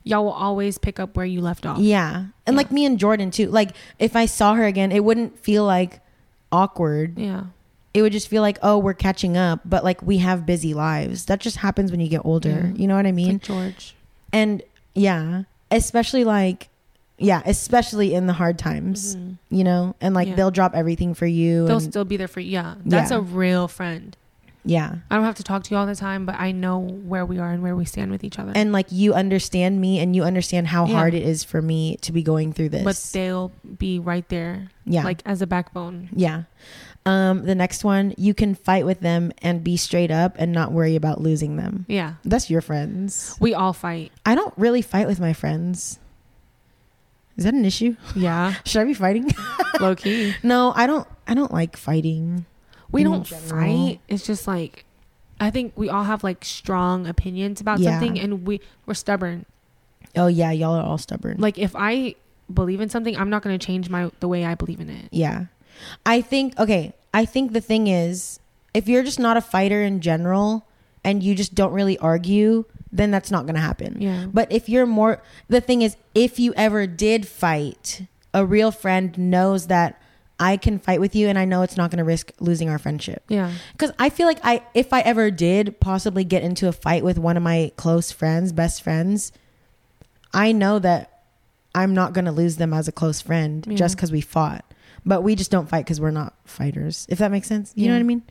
[0.03, 1.79] y'all will always pick up where you left off.
[1.79, 2.17] Yeah.
[2.47, 2.57] And Yeah.
[2.59, 3.49] like me and Jordan too.
[3.51, 6.01] Like if I saw her again, it wouldn't feel like
[6.53, 7.19] awkward.
[7.19, 7.45] Yeah.
[7.95, 11.27] It would just feel like, oh, we're catching up, but like we have busy lives.
[11.27, 12.73] That just happens when you get older.
[12.75, 12.81] Yeah.
[12.83, 13.35] You know what I mean?
[13.35, 13.95] like George.
[14.33, 14.63] and
[14.95, 16.69] yeah, especially like,
[17.19, 19.39] yeah, especially in the hard times, Mhm.
[19.51, 20.35] you know, and like Yeah.
[20.35, 21.67] they'll drop everything for you.
[21.67, 22.51] They'll and- still be there for you.
[22.51, 22.75] Yeah.
[22.85, 23.19] That's Yeah.
[23.19, 24.17] a real friend.
[24.65, 24.97] Yeah.
[25.11, 27.39] I don't have to talk to you all the time, but I know where we
[27.39, 28.53] are and where we stand with each other.
[28.55, 30.95] And like you understand me and you understand how Yeah.
[30.95, 32.85] hard it is for me to be going through this.
[32.85, 35.05] but they'll be right there, yeah.
[35.05, 36.09] like as a backbone.
[36.13, 36.45] yeah.
[37.07, 40.73] Um, the next one, you can fight with them and be straight up and not
[40.73, 41.85] worry about losing them.
[41.87, 42.15] Yeah.
[42.25, 43.37] That's your friends.
[43.39, 44.11] We all fight.
[44.25, 45.99] I don't really fight with my friends.
[47.37, 47.97] Is that an issue?
[48.17, 48.55] Yeah.
[48.65, 49.31] Should I be fighting?
[49.81, 50.35] Low key.
[50.43, 52.47] no, I don't I don't like fighting.
[52.95, 53.49] We don't general.
[53.49, 54.01] fight.
[54.09, 54.85] It's just like
[55.41, 57.91] I think we all have like strong opinions about Yeah.
[57.91, 59.45] something and we we're stubborn.
[60.17, 61.37] Oh yeah, y'all are all stubborn.
[61.39, 62.15] Like if I
[62.53, 65.09] believe in something, I'm not going to change my the way I believe in it.
[65.11, 65.47] Yeah.
[66.07, 68.39] I think okay, I think the thing is
[68.73, 70.67] if you're just not a fighter in general
[71.05, 73.97] and you just don't really argue, then that's not going to happen.
[74.01, 74.27] Yeah.
[74.33, 79.17] But if you're more, the thing is, if you ever did fight, a real friend
[79.19, 80.01] knows that
[80.41, 82.79] I can fight with you and I know it's not going to risk losing our
[82.79, 83.23] friendship.
[83.29, 83.53] Yeah.
[83.73, 87.19] Because I feel like I, if I ever did possibly get into a fight with
[87.19, 89.31] one of my close friends, best friends,
[90.33, 91.23] I know that
[91.75, 93.77] I'm not going to lose them as a close friend Yeah.
[93.77, 94.65] just because we fought.
[95.07, 97.07] But we just don't fight because we're not fighters.
[97.09, 98.23] If that makes sense, you know what I mean?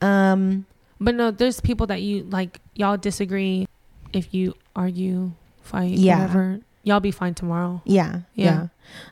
[0.00, 0.66] Um,
[1.00, 2.60] But no, there's people that you like.
[2.74, 3.66] Y'all disagree.
[4.12, 5.32] If you argue,
[5.62, 6.20] fight, Yeah.
[6.20, 7.82] whatever, y'all be fine tomorrow.
[7.84, 8.68] Yeah, yeah.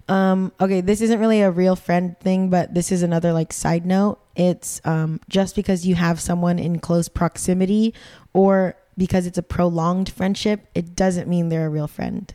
[0.08, 0.30] Yeah.
[0.30, 3.84] Um, okay, this isn't really a real friend thing, but this is another like side
[3.84, 4.18] note.
[4.36, 7.94] It's um, just because you have someone in close proximity
[8.32, 12.32] or because it's a prolonged friendship, it doesn't mean they're a real friend.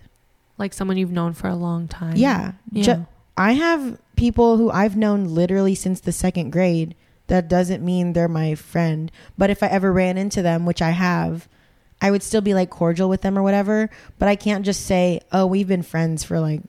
[0.58, 2.18] Like someone you've known for a long time.
[2.18, 2.54] Yeah.
[2.72, 2.84] Yeah.
[2.84, 3.08] Ju-
[3.38, 6.96] I have people who I've known literally since the second grade.
[7.28, 9.12] That doesn't mean they're my friend.
[9.38, 11.48] But if I ever ran into them, which I have,
[12.02, 13.90] I would still be like cordial with them or whatever.
[14.20, 16.62] But I can't just say, oh, we've been friends for like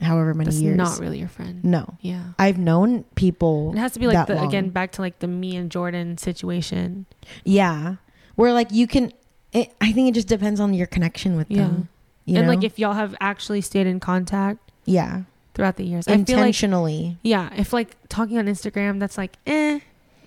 [0.00, 0.76] however many That's years.
[0.76, 1.64] not really your friend.
[1.64, 1.94] No.
[2.00, 2.22] Yeah.
[2.38, 3.72] I've known people.
[3.74, 7.06] It has to be like the again back to like the me and Jordan situation.
[7.44, 7.96] Yeah.
[8.36, 9.12] Where like you can,
[9.52, 11.62] it, I think it just depends on your connection with Yeah.
[11.62, 11.88] them.
[12.24, 12.54] You and know?
[12.54, 15.22] like if y'all have actually stayed in contact yeah.
[15.54, 16.06] throughout the years.
[16.06, 17.18] I feel like Intentionally.
[17.22, 19.80] yeah, if like talking on Instagram that's like eh,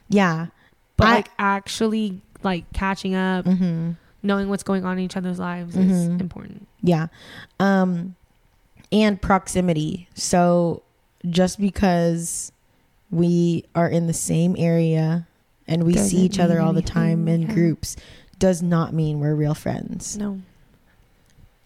[0.09, 0.47] yeah.
[0.97, 3.91] but I- like actually like catching up, hmm
[4.21, 6.19] knowing what's going on in each other's lives is Mhm.
[6.21, 6.67] important.
[6.81, 7.07] Yeah.
[7.59, 8.15] Um
[8.91, 10.07] and proximity.
[10.15, 10.81] So
[11.29, 12.51] just because
[13.11, 15.27] we are in the same area
[15.67, 17.53] and we see Doesn't each other all the time in yeah.
[17.53, 17.95] groups
[18.39, 20.17] does not mean we're real friends.
[20.17, 20.39] No.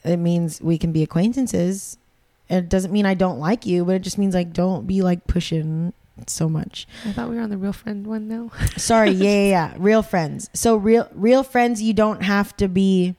[0.04, 1.98] It means we can be acquaintances.
[2.50, 5.26] It doesn't mean I don't like you, but it just means like don't be like
[5.28, 5.94] pushing
[6.28, 6.88] so much.
[7.06, 8.52] I thought we were on the real friend one now.
[8.78, 9.74] Sorry, yeah, yeah, yeah.
[9.78, 10.50] Real friends.
[10.54, 13.16] So real real friends you don't have to be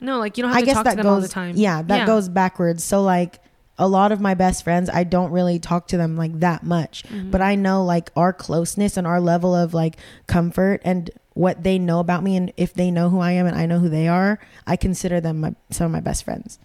[0.00, 1.28] No, like you don't have I to guess talk that to them goes all the
[1.28, 1.54] time.
[1.56, 2.06] Yeah, that Yeah.
[2.06, 2.84] goes backwards.
[2.84, 3.40] So like
[3.78, 7.04] a lot of my best friends, I don't really talk to them like that much.
[7.04, 7.30] Mhm.
[7.30, 9.96] But I know like our closeness and our level of like
[10.26, 13.54] comfort and what they know about me and if they know who I am and
[13.56, 16.58] I know who they are, I consider them my, some of my best friends.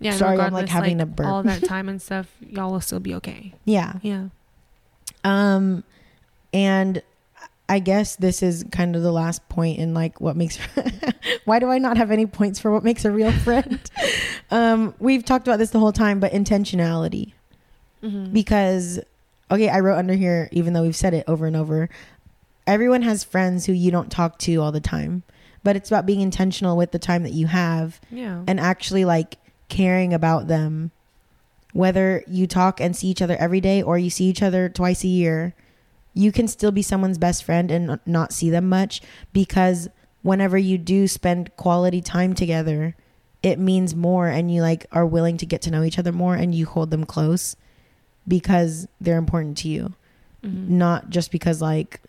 [0.00, 1.26] Yeah, sorry, I'm, like, having a burp.
[1.28, 3.54] all that time and stuff, y'all will still be okay.
[3.64, 3.94] Yeah.
[4.02, 4.28] Yeah.
[5.24, 5.84] Um
[6.52, 7.02] and
[7.68, 10.58] I guess this is kind of the last point in like what makes
[11.44, 13.78] why do I not have any points for what makes a real friend?
[14.50, 17.32] um we've talked about this the whole time but intentionality
[18.02, 18.32] Mm-hmm.
[18.32, 18.98] because
[19.50, 21.90] okay, I wrote under here even though we've said it over and over.
[22.66, 25.22] Everyone has friends who you don't talk to all the time,
[25.62, 28.42] but it's about being intentional with the time that you have yeah.
[28.46, 29.36] and actually like
[29.70, 30.90] caring about them
[31.72, 35.04] whether you talk and see each other every day or you see each other twice
[35.04, 35.54] a year
[36.12, 39.00] you can still be someone's best friend and not see them much
[39.32, 39.88] because
[40.22, 42.96] whenever you do spend quality time together
[43.42, 46.34] it means more and you like are willing to get to know each other more
[46.34, 47.54] and you hold them close
[48.26, 49.94] because they're important to you
[50.44, 50.68] Mhm.
[50.70, 52.00] not just because like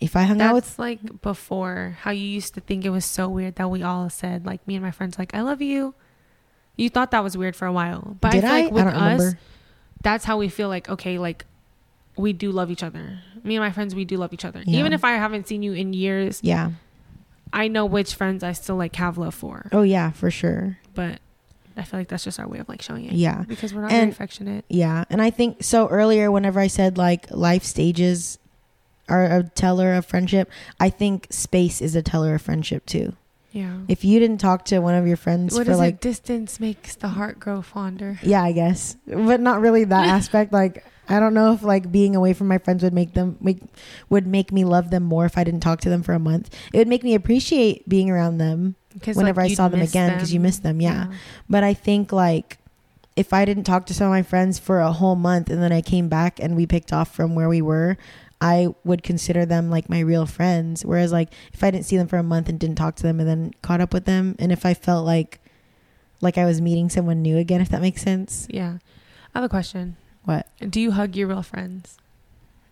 [0.00, 3.04] if i hung out with That's like before how you used to think it was
[3.04, 5.94] so weird that we all said like me and my friends like I love you.
[6.80, 8.72] You thought that was weird for a while, but did I i feel i, like
[8.72, 9.38] with don't us, remember
[10.02, 11.44] that's how we feel like okay, like
[12.16, 13.18] we do love each other.
[13.44, 14.62] Me and my friends, we do love each other.
[14.66, 14.80] Yeah.
[14.80, 16.70] Even if I haven't seen you in years, yeah
[17.52, 19.68] I know which friends I still like have love for.
[19.72, 21.18] oh yeah for sure But
[21.76, 23.12] I feel like that's just our way of like showing it.
[23.12, 24.64] yeah Because we're not And- very affectionate.
[24.68, 25.86] Yeah, and I think so.
[25.88, 28.38] Earlier, whenever I said like life stages
[29.08, 33.14] are a teller of friendship, I think space is a teller of friendship too.
[33.52, 33.78] Yeah.
[33.88, 36.00] If you didn't talk to one of your friends What for is like, it?
[36.00, 38.18] Distance makes the heart grow fonder.
[38.22, 40.52] yeah, I guess, but not really that aspect.
[40.52, 43.58] Like, I don't know if like being away from my friends would make them make
[44.08, 46.54] would make me love them more if I didn't talk to them for a month.
[46.72, 50.32] It would make me appreciate being around them Because whenever I saw them again because
[50.32, 50.80] you miss them.
[50.80, 51.08] Yeah.
[51.48, 52.58] But I think like
[53.16, 55.72] if I didn't talk to some of my friends for a whole month and then
[55.72, 57.98] I came back and we picked off from where we were,
[58.40, 60.84] I would consider them like my real friends.
[60.84, 63.20] Whereas like if I didn't see them for a month and didn't talk to them
[63.20, 65.40] and then caught up with them and if I felt like
[66.20, 68.46] like I was meeting someone new again, if that makes sense.
[68.50, 68.78] Yeah.
[69.34, 69.96] I have a question.
[70.24, 70.46] What?
[70.68, 71.98] Do you hug your real friends?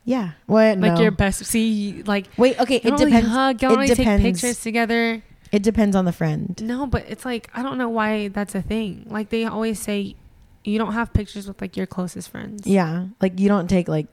[0.05, 0.33] Yeah.
[0.47, 0.79] What?
[0.79, 1.01] Like no.
[1.01, 4.23] your best see like Wait, okay, it don't really hug, don't it really depends.
[4.23, 5.23] take pictures together.
[5.53, 6.61] It depends on the friend.
[6.62, 9.07] No, but it's like I don't know why that's a thing.
[9.09, 10.16] Like they always say
[10.64, 12.66] you don't have pictures with like your closest friends.
[12.66, 13.07] Yeah.
[13.21, 14.07] Like you don't take like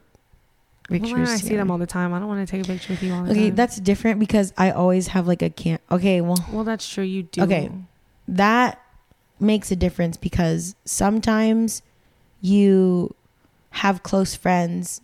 [0.88, 1.12] pictures.
[1.12, 1.56] then I see together.
[1.58, 2.12] them all the time.
[2.14, 3.54] I don't want to take a picture with you all the Okay, time.
[3.56, 5.80] that's different because I always have like a can't.
[5.90, 7.04] Okay, well, well, that's true.
[7.04, 7.42] You do.
[7.42, 7.70] Okay.
[8.28, 8.80] that
[9.38, 11.82] makes a difference because sometimes
[12.40, 13.14] you
[13.70, 15.00] have close friends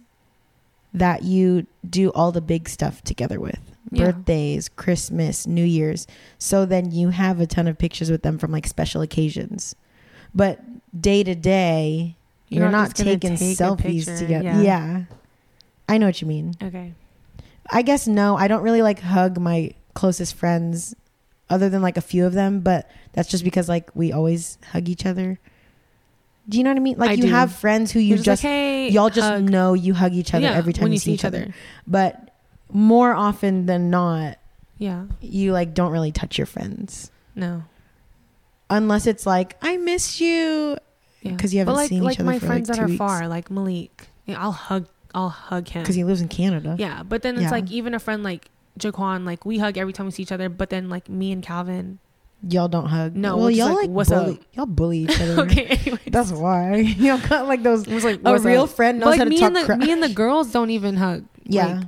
[0.94, 3.58] that you do all the big stuff together with.
[3.90, 4.06] Yeah.
[4.06, 6.06] Birthdays, Christmas, New Year's.
[6.38, 9.74] So then you have a ton of pictures with them from like special occasions.
[10.34, 10.60] But
[10.98, 12.16] day to day,
[12.48, 14.44] You're you're, not not, taking selfies together.
[14.44, 14.60] yeah.
[14.62, 15.02] Yeah.
[15.92, 16.54] I know what you mean.
[16.62, 16.94] Okay.
[17.70, 20.94] I guess no, I don't really like hug my closest friends
[21.50, 24.88] other than like a few of them, but that's just because like we always hug
[24.88, 25.38] each other.
[26.48, 26.96] Do you know what I mean?
[26.98, 27.28] Like I you do.
[27.28, 29.42] have friends who you just, just, like, hey, y'all just hug.
[29.48, 31.52] know you hug each other Yeah, every time when you see each other.
[31.86, 32.30] But
[32.70, 34.38] more often than not,
[34.78, 35.04] Yeah.
[35.20, 37.62] you like don't really touch your friends No.
[38.70, 40.78] unless it's like I miss you
[41.20, 41.36] Yeah.
[41.36, 42.86] 'Cause you haven't but like, seen each like other my for, friends like, that are
[42.88, 42.98] weeks.
[42.98, 44.08] far, like Malik.
[44.28, 44.86] I'll hug.
[45.14, 45.82] I'll hug him.
[45.82, 46.76] because he lives in Canada.
[46.78, 47.50] Yeah, but then it's Yeah.
[47.50, 48.48] like even a friend like
[48.78, 50.48] Jaquan, like we hug every time we see each other.
[50.48, 51.98] But then like me and Calvin,
[52.48, 53.14] Y'all don't hug.
[53.14, 54.32] No, well, y'all like, like, "What's bully.
[54.32, 55.42] up?" Y'all bully each other.
[55.42, 56.00] okay, anyways.
[56.08, 57.86] That's why y'all got like those.
[57.86, 58.70] It was like A real up?
[58.70, 59.78] friend But, knows like how to me talk and the crap.
[59.78, 61.24] me and the girls don't even hug.
[61.44, 61.86] Yeah, Like,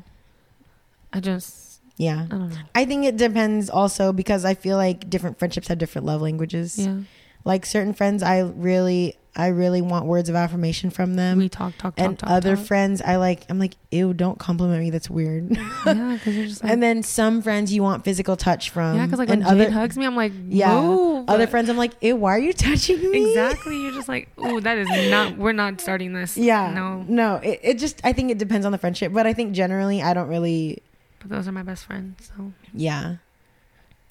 [1.13, 2.23] I just yeah.
[2.25, 2.57] I don't know.
[2.75, 6.79] I think it depends also because I feel like different friendships have different love languages.
[6.79, 6.99] Yeah,
[7.45, 11.39] Like certain friends, I really, I really want words of affirmation from them.
[11.39, 12.31] we talk, talk, talk, and talk.
[12.31, 12.67] other talk.
[12.67, 13.45] friends, I like.
[13.49, 14.91] I'm like, ew, don't compliment me.
[14.91, 15.51] That's weird.
[15.57, 18.97] yeah, because you're just like and then some friends you want physical touch from.
[18.97, 21.25] yeah, because like and when other hugs me, I'm like Yeah.
[21.27, 23.31] other friends, I'm like, ew, why are you touching me?
[23.31, 25.37] Exactly, you're just like, oh, that is not.
[25.39, 26.37] We're not starting this.
[26.37, 26.73] Yeah.
[26.73, 27.05] no.
[27.09, 27.37] No.
[27.37, 28.01] It, it just.
[28.05, 30.81] I think it depends on the friendship, but I think generally, I don't really.
[31.19, 32.31] But those are my best friends.
[32.37, 33.17] So Yeah.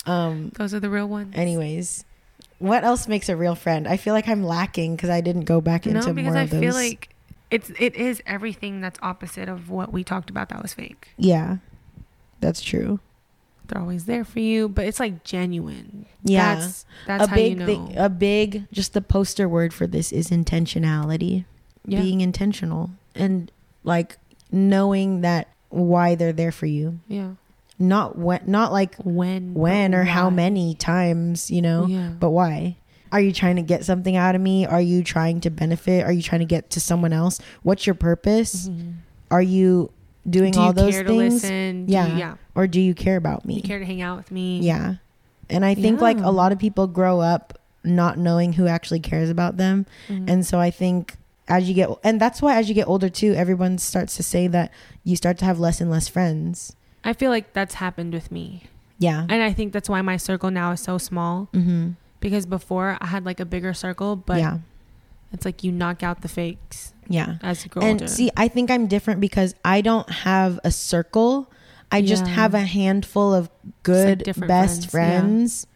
[0.06, 0.52] Um.
[0.58, 1.34] those are the real ones.
[1.36, 2.04] Anyways,
[2.60, 3.88] what else makes a real friend?
[3.88, 6.44] I feel like I'm lacking because I didn't go back into no, because more I
[6.44, 6.58] of those.
[6.60, 7.10] I feel like
[7.52, 11.10] it's it is everything that's opposite of what we talked about that was fake.
[11.18, 11.58] yeah,
[12.40, 13.00] that's true.
[13.68, 16.06] They're always there for you, but it's like genuine.
[16.24, 17.66] Yeah, that's that's a how big you know.
[17.66, 21.46] thing, a big just the poster word for this is intentionality.
[21.86, 23.52] yeah, Being intentional and
[23.84, 24.18] like
[24.52, 27.32] knowing that why they're there for you, yeah.
[27.88, 32.78] Not when, not like When, when or how many times, you know, Yeah, but why.
[33.12, 34.66] Are you trying to get something out of me?
[34.66, 36.04] Are you trying to benefit?
[36.04, 37.40] Are you trying to get to someone else?
[37.62, 38.68] What's your purpose?
[38.70, 38.94] Mhm.
[39.30, 39.92] Are you
[40.28, 41.42] doing Do all you those care things?
[41.42, 41.86] to listen?
[41.86, 42.08] Do Yeah.
[42.08, 42.34] you, yeah.
[42.56, 43.56] or do you care about me?
[43.56, 44.60] You care to hang out with me?
[44.62, 44.96] Yeah.
[45.50, 49.30] And I think like a lot of people grow up not knowing who actually cares
[49.30, 49.86] about them.
[50.08, 50.30] Mhm.
[50.30, 51.18] And so I think
[51.50, 54.48] as you get and that's why as you get older too, everyone starts to say
[54.48, 54.72] that
[55.04, 56.74] you start to have less and less friends.
[57.04, 58.64] I feel like that's happened with me,
[59.00, 59.22] Yeah.
[59.30, 61.50] and I think that's why my circle now is so small.
[61.54, 61.96] Mhm.
[62.20, 64.60] Because before I had like a bigger circle, but yeah.
[65.34, 67.36] it's like you knock out the fakes Yeah.
[67.42, 68.08] as you grow And older.
[68.08, 71.50] see, I think I'm different because I don't have a circle.
[71.92, 73.50] I just have a handful of
[73.84, 75.68] good different best friends, friends.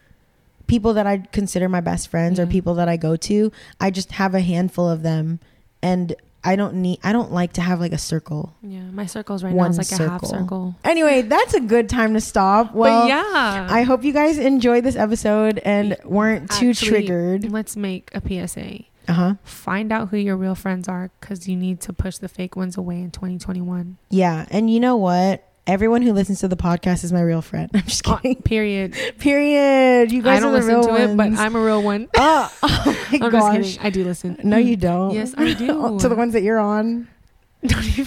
[0.68, 3.52] People that I consider my best friends or people that I go to.
[3.80, 5.40] I just have a handful of them
[5.82, 6.16] and
[6.48, 8.56] I don't need I don't like to have like a circle.
[8.62, 10.30] yeah, my circles right One now is like a half circle.
[10.40, 10.76] circle.
[10.84, 12.74] Anyway, that's a good time to stop.
[12.74, 17.52] Well, but yeah, I hope you guys enjoyed this episode and weren't too Actually, triggered.
[17.52, 18.86] Let's make a PSA.
[19.10, 19.36] Uh-huh.
[19.44, 22.76] Find out who your real friends are because you need to push the fake ones
[22.78, 23.98] away in 2021.
[24.10, 25.44] Yeah, and you know what?
[25.68, 27.70] Everyone who listens to the podcast is my real friend.
[27.74, 28.42] I'm just Uh, kidding.
[28.42, 28.94] period.
[29.20, 30.12] Period.
[30.14, 31.34] You guys I don't are the listen real to it, but.
[31.38, 32.08] I'm a real one.
[32.16, 33.78] Oh, oh my I'm gosh.
[33.82, 34.40] I do listen.
[34.44, 35.14] No, you don't.
[35.14, 36.00] Yes, I do.
[36.00, 37.10] to the ones that you're on.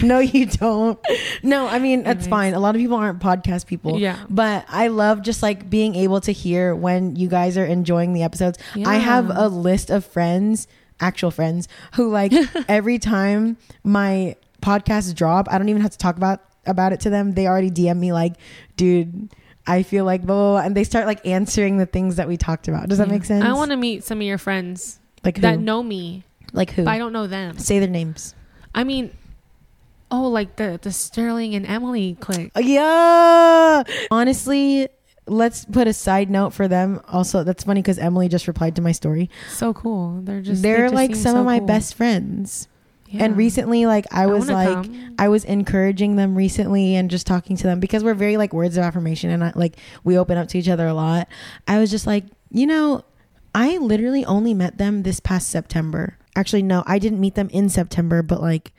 [0.02, 0.98] no, you don't.
[1.42, 2.54] No, I mean, that's fine.
[2.54, 3.98] A lot of people aren't podcast people.
[3.98, 4.16] Yeah.
[4.30, 8.22] But I love just like being able to hear when you guys are enjoying the
[8.22, 8.58] episodes.
[8.86, 10.66] I have a list of friends,
[11.00, 12.32] actual friends, who like
[12.68, 17.10] every time my podcasts drop, I don't even have to talk about about it to
[17.10, 17.32] them.
[17.32, 18.34] They already DM me like,
[18.76, 19.30] dude,
[19.66, 20.60] I feel like blah, blah, blah.
[20.66, 22.88] and they start like answering the things that we talked about.
[22.88, 23.12] Does that Yeah.
[23.14, 23.44] make sense?
[23.44, 25.42] I want to meet some of your friends like who?
[25.42, 26.86] that know me, like who?
[26.86, 27.58] I don't know them.
[27.58, 28.34] Say their names.
[28.74, 29.10] I mean,
[30.10, 32.52] oh, like the the Sterling and Emily clique.
[32.56, 33.82] Uh, yeah.
[34.10, 34.88] Honestly,
[35.26, 37.00] let's put a side note for them.
[37.08, 39.30] Also, that's funny because Emily just replied to my story.
[39.50, 40.20] So cool.
[40.22, 41.66] They're just They're they just like some so of my cool.
[41.66, 42.66] best friends.
[43.10, 43.24] Yeah.
[43.24, 45.14] And recently, like I was wanna like, come.
[45.18, 48.76] I was encouraging them recently and just talking to them because we're very like words
[48.76, 51.28] of affirmation and I, like we open up to each other a lot.
[51.66, 53.04] I was just like, you know,
[53.54, 56.16] I literally only met them this past September.
[56.36, 58.72] Actually, no, I didn't meet them in September, but like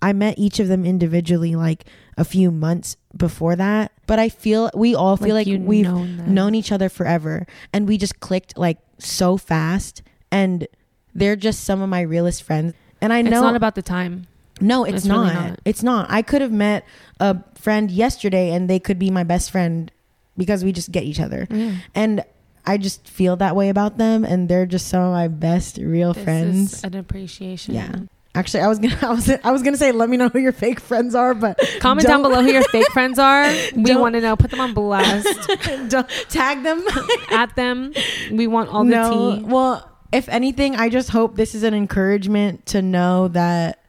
[0.00, 1.84] I met each of them individually like
[2.16, 3.92] a few months before that.
[4.06, 7.86] But I feel we all feel like, you we've known known each other forever and
[7.86, 10.02] we just clicked like so fast
[10.32, 10.66] and
[11.14, 12.72] they're just some of my realest friends.
[13.00, 14.26] And I know It's not about the time.
[14.60, 15.48] no, it's, It's really not.
[15.50, 15.60] not.
[15.64, 16.06] It's not.
[16.10, 16.84] I could have met
[17.20, 19.90] a friend yesterday and they could be my best friend
[20.36, 21.46] because we just get each other.
[21.50, 21.72] Yeah.
[21.94, 22.24] And
[22.64, 26.12] I just feel that way about them and they're just some of my best real
[26.14, 26.72] This friends.
[26.74, 27.74] is an appreciation.
[27.74, 27.94] Yeah.
[28.34, 30.52] Actually, I was gonna, I was, I was gonna say, let me know who your
[30.52, 33.44] fake friends are, but Comment down below who your fake friends are.
[33.74, 34.36] We want to know.
[34.36, 35.26] Put them on blast.
[36.28, 36.84] tag them.
[37.30, 37.92] At them.
[38.30, 39.42] We want all the no, tea.
[39.44, 43.82] well, if anything, I just hope this is an encouragement to know that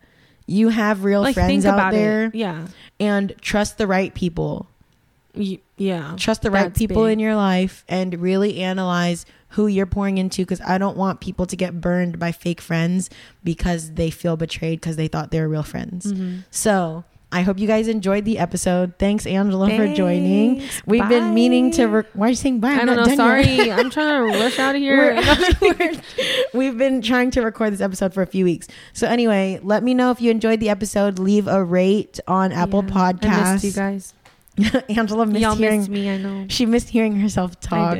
[0.46, 2.36] you have real Like friends out there it.
[2.36, 2.68] Yeah.
[3.00, 4.68] and trust the right people.
[5.36, 6.14] Y- Yeah.
[6.18, 7.14] Trust the right people big.
[7.14, 11.46] in your life and really analyze who you're pouring into because I don't want people
[11.46, 13.10] to get burned by fake friends
[13.44, 16.12] because they feel betrayed because they thought they were real friends.
[16.12, 16.44] Mhm.
[16.50, 18.94] So I hope you guys enjoyed the episode.
[18.98, 20.64] Thanks, Angela, for joining.
[20.86, 21.86] We've been meaning to.
[21.88, 22.70] Re- Why are you saying bye?
[22.72, 23.02] I'm I don't know.
[23.04, 23.44] not done Sorry.
[23.68, 23.80] yet.
[23.80, 25.22] I'm trying to rush out of here.
[25.62, 26.00] We're-
[26.54, 28.68] We've been trying to record this episode for a few weeks.
[28.94, 31.20] So anyway, let me know if you enjoyed the episode.
[31.20, 32.94] Leave a rate on Apple Yeah.
[32.96, 33.54] I Podcasts.
[33.54, 34.14] missed you guys.
[34.90, 35.80] Angela missed Y'all hearing.
[35.82, 36.10] missed me.
[36.10, 36.46] I know.
[36.50, 37.98] She missed hearing herself talk.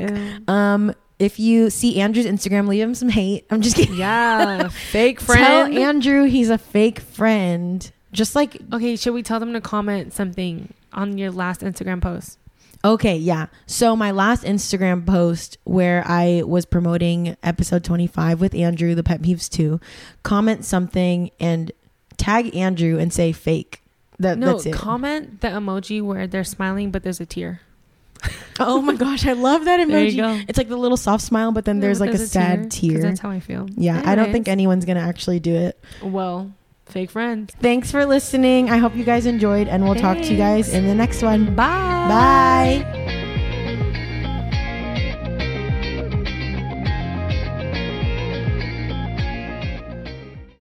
[0.48, 3.46] Um, if you see Andrew's Instagram, leave him some hate.
[3.50, 3.96] I'm just kidding.
[3.96, 4.70] Yeah.
[4.70, 5.74] Fake friend.
[5.74, 5.84] Tell.
[5.84, 7.92] Andrew he's a fake friend.
[8.18, 8.96] Just like okay.
[8.96, 12.40] Should we tell them to comment something on your last Instagram post?
[12.86, 13.48] okay, yeah.
[13.66, 19.22] So my last Instagram post where I was promoting episode 25 with Andrew, the Pet
[19.22, 19.80] Peeves 2,
[20.24, 21.72] comment something and
[22.18, 23.82] tag Andrew and say fake.
[24.20, 24.74] That, No, that's it.
[24.74, 27.62] comment the emoji where they're smiling but there's a tear.
[28.60, 29.92] oh my gosh, I love that emoji.
[29.92, 30.42] There you go.
[30.48, 33.00] It's like the little soft smile, but then there's No, like a sad tear.
[33.02, 33.68] That's how I feel.
[33.76, 35.80] Yeah, I don't think anyone's gonna actually do it.
[36.02, 36.52] Well,
[36.88, 37.54] fake friends.
[37.62, 38.70] Thanks for listening.
[38.70, 41.56] I hope you guys enjoyed, and we'll talk to you guys in the next one.
[41.56, 42.84] Bye.
[42.86, 43.24] Bye.